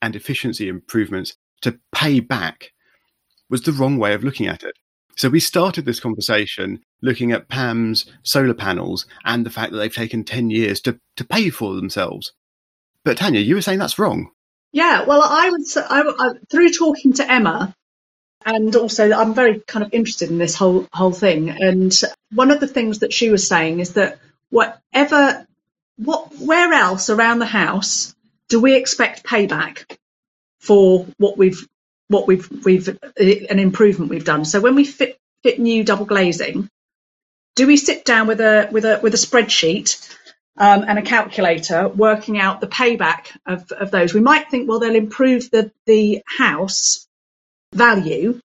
and 0.00 0.16
efficiency 0.16 0.68
improvements 0.68 1.36
to 1.62 1.78
pay 1.92 2.20
back 2.20 2.72
was 3.50 3.62
the 3.62 3.72
wrong 3.72 3.98
way 3.98 4.14
of 4.14 4.24
looking 4.24 4.46
at 4.46 4.62
it. 4.62 4.74
So 5.16 5.28
we 5.28 5.40
started 5.40 5.84
this 5.84 6.00
conversation 6.00 6.80
looking 7.02 7.32
at 7.32 7.48
Pam's 7.48 8.06
solar 8.22 8.54
panels 8.54 9.06
and 9.24 9.44
the 9.44 9.50
fact 9.50 9.72
that 9.72 9.78
they've 9.78 9.94
taken 9.94 10.24
10 10.24 10.50
years 10.50 10.80
to, 10.82 10.98
to 11.16 11.24
pay 11.24 11.50
for 11.50 11.74
themselves. 11.74 12.32
But 13.04 13.18
Tania, 13.18 13.40
you 13.40 13.54
were 13.54 13.62
saying 13.62 13.78
that's 13.78 13.98
wrong. 13.98 14.30
Yeah, 14.72 15.04
well, 15.04 15.22
I 15.22 15.50
say, 15.64 15.82
I, 15.88 16.02
I, 16.02 16.30
through 16.50 16.70
talking 16.70 17.14
to 17.14 17.30
Emma, 17.30 17.74
and 18.46 18.74
also 18.76 19.12
I'm 19.12 19.34
very 19.34 19.60
kind 19.60 19.84
of 19.84 19.92
interested 19.92 20.30
in 20.30 20.38
this 20.38 20.54
whole 20.54 20.86
whole 20.92 21.12
thing. 21.12 21.50
And 21.50 21.92
one 22.32 22.50
of 22.50 22.60
the 22.60 22.68
things 22.68 23.00
that 23.00 23.12
she 23.12 23.28
was 23.28 23.46
saying 23.46 23.80
is 23.80 23.94
that 23.94 24.18
whatever, 24.50 25.46
what, 25.96 26.32
where 26.38 26.72
else 26.72 27.10
around 27.10 27.40
the 27.40 27.46
house 27.46 28.14
do 28.48 28.60
we 28.60 28.76
expect 28.76 29.24
payback 29.24 29.98
for 30.60 31.06
what 31.18 31.36
we've 31.36 31.66
what 32.08 32.28
we've 32.28 32.48
we've 32.64 32.88
an 33.18 33.58
improvement 33.58 34.10
we've 34.10 34.24
done? 34.24 34.44
So 34.44 34.60
when 34.60 34.76
we 34.76 34.84
fit 34.84 35.18
fit 35.42 35.58
new 35.58 35.82
double 35.82 36.06
glazing, 36.06 36.70
do 37.56 37.66
we 37.66 37.76
sit 37.76 38.04
down 38.04 38.28
with 38.28 38.40
a 38.40 38.68
with 38.70 38.84
a 38.84 39.00
with 39.02 39.14
a 39.14 39.18
spreadsheet 39.18 40.14
um, 40.56 40.84
and 40.86 40.98
a 40.98 41.02
calculator 41.02 41.88
working 41.88 42.38
out 42.38 42.60
the 42.60 42.66
payback 42.66 43.36
of, 43.44 43.70
of 43.72 43.90
those. 43.90 44.14
We 44.14 44.20
might 44.20 44.50
think, 44.50 44.66
well, 44.66 44.78
they'll 44.78 44.94
improve 44.94 45.50
the, 45.50 45.70
the 45.84 46.22
house 46.26 47.06
value, 47.74 48.40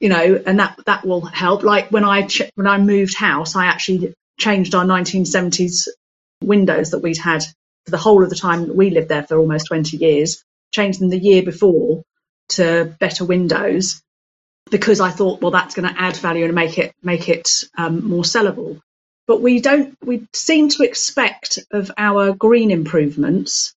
you 0.00 0.08
know, 0.08 0.42
and 0.46 0.60
that, 0.60 0.78
that 0.86 1.06
will 1.06 1.22
help. 1.22 1.62
Like 1.62 1.90
when 1.90 2.04
I, 2.04 2.26
ch- 2.26 2.50
when 2.54 2.66
I 2.66 2.78
moved 2.78 3.16
house, 3.16 3.56
I 3.56 3.66
actually 3.66 4.14
changed 4.38 4.74
our 4.74 4.84
1970s 4.84 5.88
windows 6.42 6.90
that 6.90 7.00
we'd 7.00 7.18
had 7.18 7.44
for 7.84 7.90
the 7.92 7.98
whole 7.98 8.24
of 8.24 8.30
the 8.30 8.36
time 8.36 8.68
that 8.68 8.76
we 8.76 8.90
lived 8.90 9.08
there 9.08 9.24
for 9.24 9.38
almost 9.38 9.68
20 9.68 9.96
years, 9.98 10.44
changed 10.72 11.00
them 11.00 11.10
the 11.10 11.18
year 11.18 11.42
before 11.42 12.02
to 12.50 12.96
better 13.00 13.24
windows 13.24 14.02
because 14.70 15.00
I 15.00 15.10
thought, 15.10 15.42
well, 15.42 15.52
that's 15.52 15.74
going 15.74 15.88
to 15.92 16.00
add 16.00 16.16
value 16.16 16.46
and 16.46 16.54
make 16.54 16.78
it, 16.78 16.94
make 17.02 17.28
it 17.28 17.64
um, 17.78 18.08
more 18.08 18.24
sellable 18.24 18.80
but 19.28 19.42
we 19.42 19.60
don't 19.60 19.96
we 20.04 20.28
seem 20.34 20.70
to 20.70 20.84
expect 20.84 21.60
of 21.72 21.92
our 21.98 22.34
green 22.34 22.72
improvements 22.72 23.75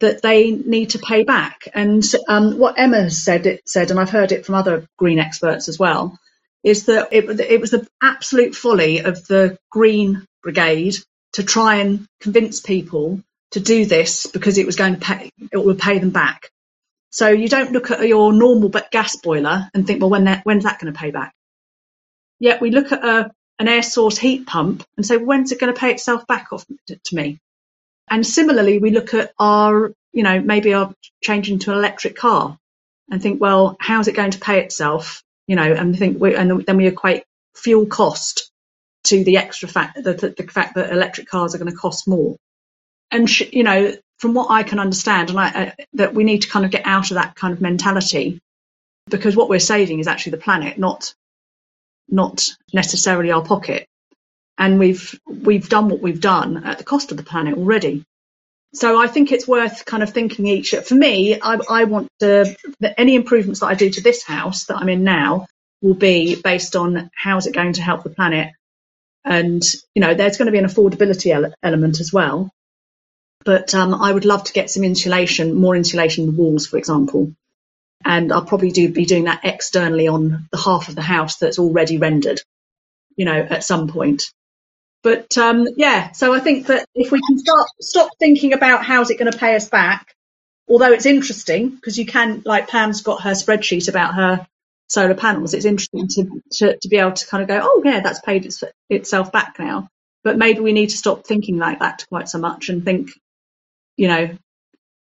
that 0.00 0.22
they 0.22 0.50
need 0.50 0.90
to 0.90 0.98
pay 0.98 1.22
back. 1.22 1.68
And 1.74 2.02
um, 2.28 2.58
what 2.58 2.78
Emma 2.78 3.02
has 3.02 3.22
said, 3.22 3.46
it 3.46 3.62
said, 3.66 3.90
and 3.90 4.00
I've 4.00 4.10
heard 4.10 4.32
it 4.32 4.46
from 4.46 4.54
other 4.54 4.86
green 4.98 5.18
experts 5.18 5.68
as 5.68 5.78
well, 5.78 6.18
is 6.62 6.86
that 6.86 7.08
it, 7.12 7.40
it 7.40 7.60
was 7.60 7.70
the 7.70 7.86
absolute 8.02 8.54
folly 8.54 8.98
of 9.00 9.26
the 9.26 9.58
Green 9.70 10.24
Brigade 10.42 10.96
to 11.34 11.44
try 11.44 11.76
and 11.76 12.06
convince 12.20 12.60
people 12.60 13.22
to 13.52 13.60
do 13.60 13.84
this 13.84 14.26
because 14.26 14.58
it 14.58 14.66
was 14.66 14.76
going 14.76 14.94
to 14.94 15.00
pay, 15.00 15.30
it 15.52 15.64
would 15.64 15.78
pay 15.78 15.98
them 15.98 16.10
back. 16.10 16.50
So 17.10 17.28
you 17.28 17.48
don't 17.48 17.72
look 17.72 17.90
at 17.90 18.06
your 18.06 18.32
normal 18.32 18.70
gas 18.90 19.16
boiler 19.16 19.68
and 19.74 19.86
think, 19.86 20.00
well, 20.00 20.10
when 20.10 20.24
that, 20.24 20.44
when's 20.44 20.64
that 20.64 20.80
going 20.80 20.92
to 20.92 20.98
pay 20.98 21.10
back? 21.10 21.34
Yet 22.38 22.60
we 22.60 22.70
look 22.70 22.92
at 22.92 23.04
a 23.04 23.30
an 23.60 23.68
air 23.68 23.82
source 23.82 24.16
heat 24.16 24.46
pump 24.46 24.82
and 24.96 25.04
say, 25.04 25.18
when's 25.18 25.52
it 25.52 25.60
going 25.60 25.72
to 25.72 25.78
pay 25.78 25.92
itself 25.92 26.26
back 26.26 26.52
off 26.52 26.64
to, 26.88 26.96
to 26.96 27.14
me? 27.14 27.38
And 28.10 28.26
similarly, 28.26 28.78
we 28.78 28.90
look 28.90 29.14
at 29.14 29.32
our, 29.38 29.92
you 30.12 30.22
know, 30.22 30.40
maybe 30.40 30.74
our 30.74 30.92
change 31.22 31.50
into 31.50 31.70
an 31.70 31.78
electric 31.78 32.16
car 32.16 32.58
and 33.10 33.22
think, 33.22 33.40
well, 33.40 33.76
how's 33.80 34.08
it 34.08 34.16
going 34.16 34.32
to 34.32 34.40
pay 34.40 34.60
itself? 34.62 35.22
You 35.46 35.56
know, 35.56 35.72
and 35.72 35.96
think 35.96 36.20
we, 36.20 36.34
and 36.34 36.64
then 36.64 36.76
we 36.76 36.86
equate 36.86 37.24
fuel 37.54 37.86
cost 37.86 38.50
to 39.04 39.24
the 39.24 39.38
extra 39.38 39.68
fact 39.68 39.96
the, 40.02 40.12
the, 40.14 40.30
the 40.30 40.42
fact 40.44 40.74
that 40.74 40.92
electric 40.92 41.26
cars 41.26 41.54
are 41.54 41.58
going 41.58 41.70
to 41.70 41.76
cost 41.76 42.06
more. 42.06 42.36
And 43.10 43.28
sh- 43.28 43.52
you 43.52 43.62
know, 43.62 43.94
from 44.18 44.34
what 44.34 44.50
I 44.50 44.62
can 44.62 44.78
understand, 44.78 45.30
and 45.30 45.40
I, 45.40 45.48
uh, 45.48 45.70
that 45.94 46.14
we 46.14 46.24
need 46.24 46.42
to 46.42 46.48
kind 46.48 46.64
of 46.64 46.70
get 46.70 46.86
out 46.86 47.10
of 47.10 47.14
that 47.16 47.34
kind 47.34 47.52
of 47.52 47.60
mentality 47.60 48.40
because 49.08 49.36
what 49.36 49.48
we're 49.48 49.58
saving 49.58 49.98
is 49.98 50.06
actually 50.06 50.32
the 50.32 50.38
planet, 50.38 50.78
not 50.78 51.14
not 52.08 52.46
necessarily 52.72 53.30
our 53.30 53.44
pocket. 53.44 53.86
And 54.60 54.78
we've 54.78 55.18
we've 55.26 55.68
done 55.70 55.88
what 55.88 56.02
we've 56.02 56.20
done 56.20 56.64
at 56.64 56.78
the 56.78 56.84
cost 56.84 57.12
of 57.12 57.16
the 57.18 57.24
planet 57.24 57.58
already. 57.58 58.04
So 58.74 59.00
I 59.00 59.08
think 59.08 59.32
it's 59.32 59.48
worth 59.48 59.84
kind 59.84 60.02
of 60.02 60.10
thinking 60.10 60.46
each. 60.46 60.74
For 60.86 60.94
me, 60.94 61.40
I, 61.40 61.58
I 61.68 61.84
want 61.84 62.08
to, 62.20 62.56
any 62.96 63.16
improvements 63.16 63.60
that 63.60 63.66
I 63.66 63.74
do 63.74 63.90
to 63.90 64.02
this 64.02 64.22
house 64.22 64.66
that 64.66 64.76
I'm 64.76 64.88
in 64.90 65.02
now 65.04 65.46
will 65.82 65.94
be 65.94 66.40
based 66.40 66.76
on 66.76 67.10
how 67.14 67.38
is 67.38 67.46
it 67.48 67.54
going 67.54 67.74
to 67.74 67.82
help 67.82 68.04
the 68.04 68.10
planet, 68.10 68.52
and 69.24 69.62
you 69.94 70.02
know 70.02 70.14
there's 70.14 70.36
going 70.36 70.46
to 70.46 70.52
be 70.52 70.58
an 70.58 70.66
affordability 70.66 71.32
ele- 71.32 71.54
element 71.62 72.00
as 72.00 72.12
well. 72.12 72.50
But 73.44 73.74
um, 73.74 73.94
I 73.94 74.12
would 74.12 74.26
love 74.26 74.44
to 74.44 74.52
get 74.52 74.70
some 74.70 74.84
insulation, 74.84 75.54
more 75.54 75.74
insulation 75.74 76.24
in 76.24 76.34
the 76.34 76.40
walls, 76.42 76.66
for 76.66 76.76
example, 76.76 77.32
and 78.04 78.32
I'll 78.32 78.44
probably 78.44 78.72
do 78.72 78.92
be 78.92 79.06
doing 79.06 79.24
that 79.24 79.40
externally 79.44 80.08
on 80.08 80.48
the 80.52 80.58
half 80.58 80.88
of 80.88 80.94
the 80.94 81.02
house 81.02 81.38
that's 81.38 81.58
already 81.58 81.98
rendered, 81.98 82.40
you 83.16 83.24
know, 83.24 83.40
at 83.50 83.64
some 83.64 83.88
point. 83.88 84.30
But 85.02 85.36
um, 85.38 85.66
yeah, 85.76 86.12
so 86.12 86.34
I 86.34 86.40
think 86.40 86.66
that 86.66 86.86
if 86.94 87.10
we 87.10 87.20
can 87.26 87.38
start 87.38 87.68
stop 87.80 88.10
thinking 88.18 88.52
about 88.52 88.84
how's 88.84 89.10
it 89.10 89.18
going 89.18 89.32
to 89.32 89.38
pay 89.38 89.56
us 89.56 89.68
back, 89.68 90.14
although 90.68 90.92
it's 90.92 91.06
interesting 91.06 91.70
because 91.70 91.98
you 91.98 92.06
can, 92.06 92.42
like 92.44 92.68
Pam's 92.68 93.02
got 93.02 93.22
her 93.22 93.32
spreadsheet 93.32 93.88
about 93.88 94.14
her 94.14 94.46
solar 94.88 95.14
panels. 95.14 95.54
It's 95.54 95.64
interesting 95.64 96.08
to, 96.08 96.42
to, 96.52 96.78
to 96.78 96.88
be 96.88 96.98
able 96.98 97.12
to 97.12 97.26
kind 97.26 97.42
of 97.42 97.48
go, 97.48 97.60
oh 97.62 97.82
yeah, 97.84 98.00
that's 98.00 98.20
paid 98.20 98.44
its, 98.44 98.62
itself 98.90 99.32
back 99.32 99.56
now. 99.58 99.88
But 100.22 100.36
maybe 100.36 100.60
we 100.60 100.72
need 100.72 100.90
to 100.90 100.98
stop 100.98 101.26
thinking 101.26 101.56
like 101.56 101.78
that 101.78 102.04
quite 102.08 102.28
so 102.28 102.38
much 102.38 102.68
and 102.68 102.84
think, 102.84 103.10
you 103.96 104.08
know, 104.08 104.36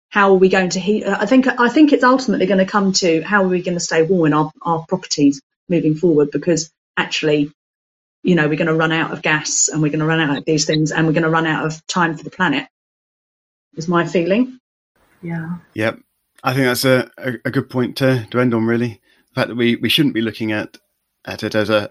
how 0.08 0.30
are 0.32 0.38
we 0.38 0.48
going 0.48 0.70
to 0.70 0.80
heat? 0.80 1.06
I 1.06 1.26
think 1.26 1.46
I 1.46 1.68
think 1.68 1.92
it's 1.92 2.04
ultimately 2.04 2.46
going 2.46 2.64
to 2.64 2.70
come 2.70 2.92
to 2.94 3.22
how 3.22 3.44
are 3.44 3.48
we 3.48 3.62
going 3.62 3.76
to 3.76 3.80
stay 3.80 4.02
warm 4.02 4.26
in 4.26 4.32
our, 4.34 4.50
our 4.62 4.84
properties 4.86 5.40
moving 5.68 5.94
forward 5.94 6.30
because 6.30 6.70
actually, 6.96 7.50
you 8.26 8.34
know, 8.34 8.48
we're 8.48 8.56
going 8.56 8.66
to 8.66 8.74
run 8.74 8.90
out 8.90 9.12
of 9.12 9.22
gas 9.22 9.68
and 9.68 9.80
we're 9.80 9.88
going 9.88 10.00
to 10.00 10.06
run 10.06 10.20
out 10.20 10.36
of 10.36 10.44
these 10.44 10.64
things 10.64 10.90
and 10.90 11.06
we're 11.06 11.12
going 11.12 11.22
to 11.22 11.30
run 11.30 11.46
out 11.46 11.64
of 11.64 11.86
time 11.86 12.16
for 12.16 12.24
the 12.24 12.30
planet. 12.30 12.66
Is 13.76 13.86
my 13.86 14.04
feeling. 14.04 14.58
Yeah. 15.22 15.58
Yep. 15.74 16.00
I 16.42 16.52
think 16.52 16.66
that's 16.66 16.84
a, 16.84 17.08
a, 17.18 17.34
a 17.44 17.50
good 17.50 17.70
point 17.70 17.96
to, 17.98 18.26
to 18.30 18.40
end 18.40 18.52
on, 18.52 18.66
really. 18.66 19.00
The 19.28 19.34
fact 19.34 19.48
that 19.48 19.54
we, 19.54 19.76
we 19.76 19.88
shouldn't 19.88 20.14
be 20.14 20.22
looking 20.22 20.50
at, 20.50 20.76
at 21.24 21.44
it 21.44 21.54
as 21.54 21.70
a, 21.70 21.88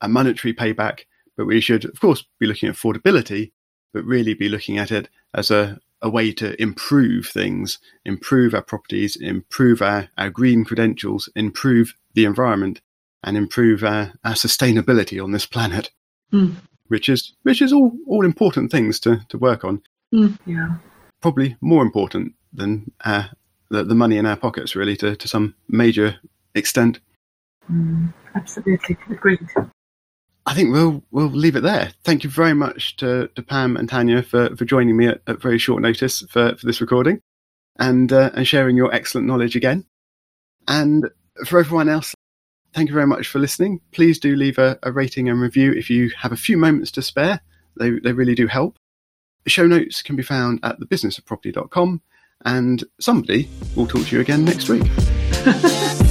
a 0.00 0.08
monetary 0.08 0.54
payback, 0.54 1.00
but 1.36 1.46
we 1.46 1.60
should, 1.60 1.84
of 1.84 1.98
course, 2.00 2.24
be 2.38 2.46
looking 2.46 2.68
at 2.68 2.76
affordability, 2.76 3.50
but 3.92 4.04
really 4.04 4.34
be 4.34 4.48
looking 4.48 4.78
at 4.78 4.92
it 4.92 5.08
as 5.34 5.50
a, 5.50 5.80
a 6.00 6.08
way 6.08 6.32
to 6.34 6.60
improve 6.62 7.26
things, 7.26 7.80
improve 8.04 8.54
our 8.54 8.62
properties, 8.62 9.16
improve 9.16 9.82
our, 9.82 10.08
our 10.16 10.30
green 10.30 10.64
credentials, 10.64 11.28
improve 11.34 11.94
the 12.14 12.24
environment, 12.24 12.82
and 13.26 13.36
improve 13.36 13.84
our, 13.84 14.14
our 14.24 14.32
sustainability 14.32 15.22
on 15.22 15.32
this 15.32 15.44
planet. 15.44 15.90
Mm. 16.32 16.54
Which 16.88 17.08
is 17.08 17.34
which 17.42 17.60
is 17.60 17.72
all, 17.72 17.92
all 18.06 18.24
important 18.24 18.70
things 18.70 19.00
to, 19.00 19.20
to 19.28 19.38
work 19.38 19.64
on. 19.64 19.82
Mm. 20.14 20.38
Yeah. 20.46 20.76
Probably 21.20 21.56
more 21.60 21.82
important 21.82 22.34
than 22.52 22.92
our, 23.04 23.30
the, 23.70 23.82
the 23.82 23.94
money 23.94 24.16
in 24.18 24.26
our 24.26 24.36
pockets, 24.36 24.76
really, 24.76 24.96
to, 24.98 25.16
to 25.16 25.28
some 25.28 25.56
major 25.68 26.16
extent. 26.54 27.00
Mm. 27.70 28.14
Absolutely 28.36 28.96
agreed. 29.10 29.48
I 30.46 30.54
think 30.54 30.72
we'll 30.72 31.02
we'll 31.10 31.26
leave 31.26 31.56
it 31.56 31.62
there. 31.62 31.90
Thank 32.04 32.22
you 32.22 32.30
very 32.30 32.54
much 32.54 32.94
to, 32.98 33.28
to 33.34 33.42
Pam 33.42 33.76
and 33.76 33.88
Tania 33.88 34.22
for, 34.22 34.54
for 34.54 34.64
joining 34.64 34.96
me 34.96 35.08
at, 35.08 35.20
at 35.26 35.42
very 35.42 35.58
short 35.58 35.82
notice 35.82 36.20
for, 36.30 36.54
for 36.54 36.66
this 36.66 36.80
recording 36.80 37.20
and 37.78 38.12
uh, 38.12 38.30
and 38.32 38.46
sharing 38.46 38.76
your 38.76 38.94
excellent 38.94 39.26
knowledge 39.26 39.56
again. 39.56 39.86
And 40.68 41.10
for 41.44 41.58
everyone 41.58 41.88
else, 41.88 42.14
thank 42.76 42.90
you 42.90 42.94
very 42.94 43.06
much 43.06 43.26
for 43.26 43.38
listening. 43.38 43.80
Please 43.90 44.20
do 44.20 44.36
leave 44.36 44.58
a, 44.58 44.78
a 44.82 44.92
rating 44.92 45.30
and 45.30 45.40
review 45.40 45.72
if 45.72 45.88
you 45.88 46.10
have 46.18 46.30
a 46.30 46.36
few 46.36 46.58
moments 46.58 46.90
to 46.92 47.02
spare. 47.02 47.40
They 47.78 47.90
they 47.98 48.12
really 48.12 48.34
do 48.34 48.46
help. 48.46 48.78
The 49.44 49.50
show 49.50 49.66
notes 49.66 50.02
can 50.02 50.14
be 50.14 50.22
found 50.22 50.60
at 50.62 50.78
thebusinessofproperty.com 50.78 52.02
and 52.44 52.84
somebody 53.00 53.48
will 53.74 53.86
talk 53.86 54.06
to 54.06 54.16
you 54.16 54.20
again 54.20 54.44
next 54.44 54.68
week. 54.68 54.84